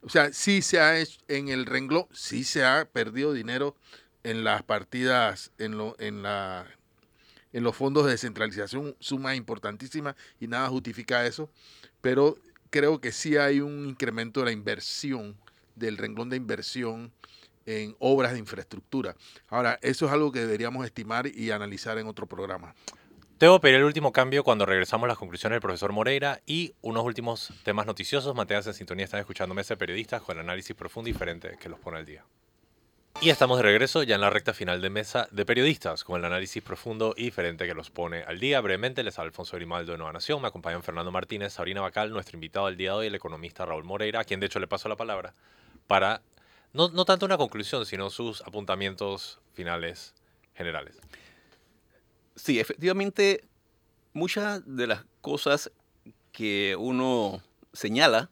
[0.06, 3.76] o sea, sí se ha hecho en el renglón, sí se ha perdido dinero
[4.24, 6.68] en las partidas, en, lo, en, la,
[7.54, 11.50] en los fondos de descentralización, suma importantísima y nada justifica eso,
[12.02, 12.38] pero
[12.70, 15.38] creo que sí hay un incremento de la inversión,
[15.76, 17.12] del renglón de inversión
[17.66, 19.16] en obras de infraestructura.
[19.50, 22.76] Ahora, eso es algo que deberíamos estimar y analizar en otro programa.
[23.40, 27.04] Debo pedir el último cambio cuando regresamos a las conclusiones del profesor Moreira y unos
[27.04, 28.36] últimos temas noticiosos.
[28.36, 31.80] Manténganse en sintonía, están escuchando Mesa de Periodistas con análisis profundo y diferente que los
[31.80, 32.24] pone al día.
[33.22, 36.26] Y estamos de regreso ya en la recta final de Mesa de Periodistas con el
[36.26, 38.60] análisis profundo y diferente que los pone al día.
[38.62, 42.38] Brevemente les habla Alfonso Grimaldo de Nueva Nación, me acompañan Fernando Martínez, Sabrina Bacal, nuestro
[42.38, 44.90] invitado del día de hoy, el economista Raúl Moreira, a quien de hecho le paso
[44.90, 45.34] la palabra
[45.88, 46.22] para
[46.74, 50.14] no, no tanto una conclusión, sino sus apuntamientos finales
[50.56, 50.98] generales.
[52.36, 53.44] Sí, efectivamente,
[54.14, 55.72] muchas de las cosas
[56.32, 58.32] que uno señala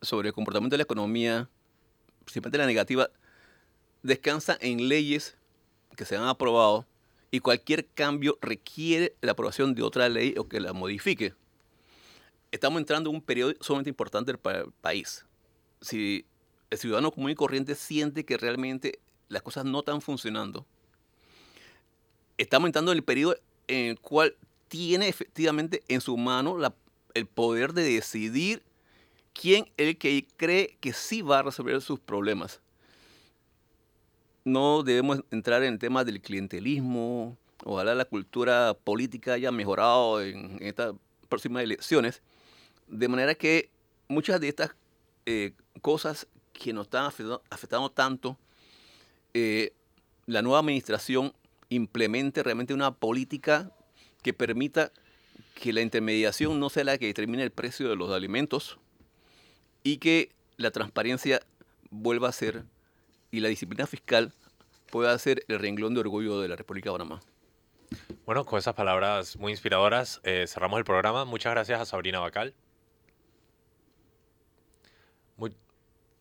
[0.00, 1.48] sobre el comportamiento de la economía,
[2.24, 3.10] principalmente la negativa,
[4.02, 5.36] descansa en leyes
[5.96, 6.86] que se han aprobado
[7.30, 11.34] y cualquier cambio requiere la aprobación de otra ley o que la modifique.
[12.52, 15.26] Estamos entrando en un periodo sumamente importante para el país.
[15.80, 16.24] Si
[16.70, 18.98] el ciudadano común y corriente siente que realmente
[19.28, 20.66] las cosas no están funcionando,
[22.38, 23.36] estamos entrando en el periodo
[23.68, 24.36] en el cual
[24.68, 26.58] tiene efectivamente en su mano
[27.14, 28.62] el poder de decidir
[29.32, 32.60] quién es el que cree que sí va a resolver sus problemas.
[34.44, 40.58] No debemos entrar en el tema del clientelismo, ojalá la cultura política haya mejorado en,
[40.60, 40.94] estas
[41.28, 42.22] próximas elecciones,
[42.86, 43.70] de manera que
[44.08, 44.70] muchas de estas
[45.26, 45.52] eh,
[45.82, 46.28] cosas
[46.58, 47.06] que nos están
[47.50, 48.38] afectando, tanto,
[49.34, 49.72] eh,
[50.26, 51.32] la nueva administración
[51.68, 53.70] implemente realmente una política
[54.22, 54.92] que permita
[55.54, 58.78] que la intermediación no sea la que determine el precio de los alimentos
[59.82, 61.40] y que la transparencia
[61.90, 62.64] vuelva a ser
[63.30, 64.32] y la disciplina fiscal
[64.90, 67.20] pueda ser el renglón de orgullo de la República de Panamá.
[68.24, 71.24] Bueno, con esas palabras muy inspiradoras eh, cerramos el programa.
[71.24, 72.54] Muchas gracias a Sabrina Bacal.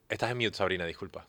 [0.10, 1.28] Estás en mute, Sabrina, disculpa.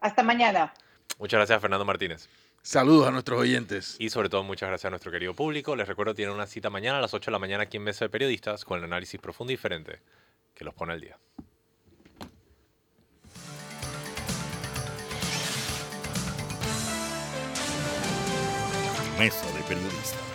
[0.00, 0.72] Hasta mañana.
[1.18, 2.28] Muchas gracias Fernando Martínez.
[2.62, 3.96] Saludos a nuestros oyentes.
[3.98, 5.76] Y sobre todo muchas gracias a nuestro querido público.
[5.76, 8.04] Les recuerdo, tienen una cita mañana a las 8 de la mañana aquí en Mesa
[8.04, 10.00] de Periodistas con el análisis profundo y diferente
[10.54, 11.18] que los pone al día.
[19.18, 20.29] Mesa de Periodistas.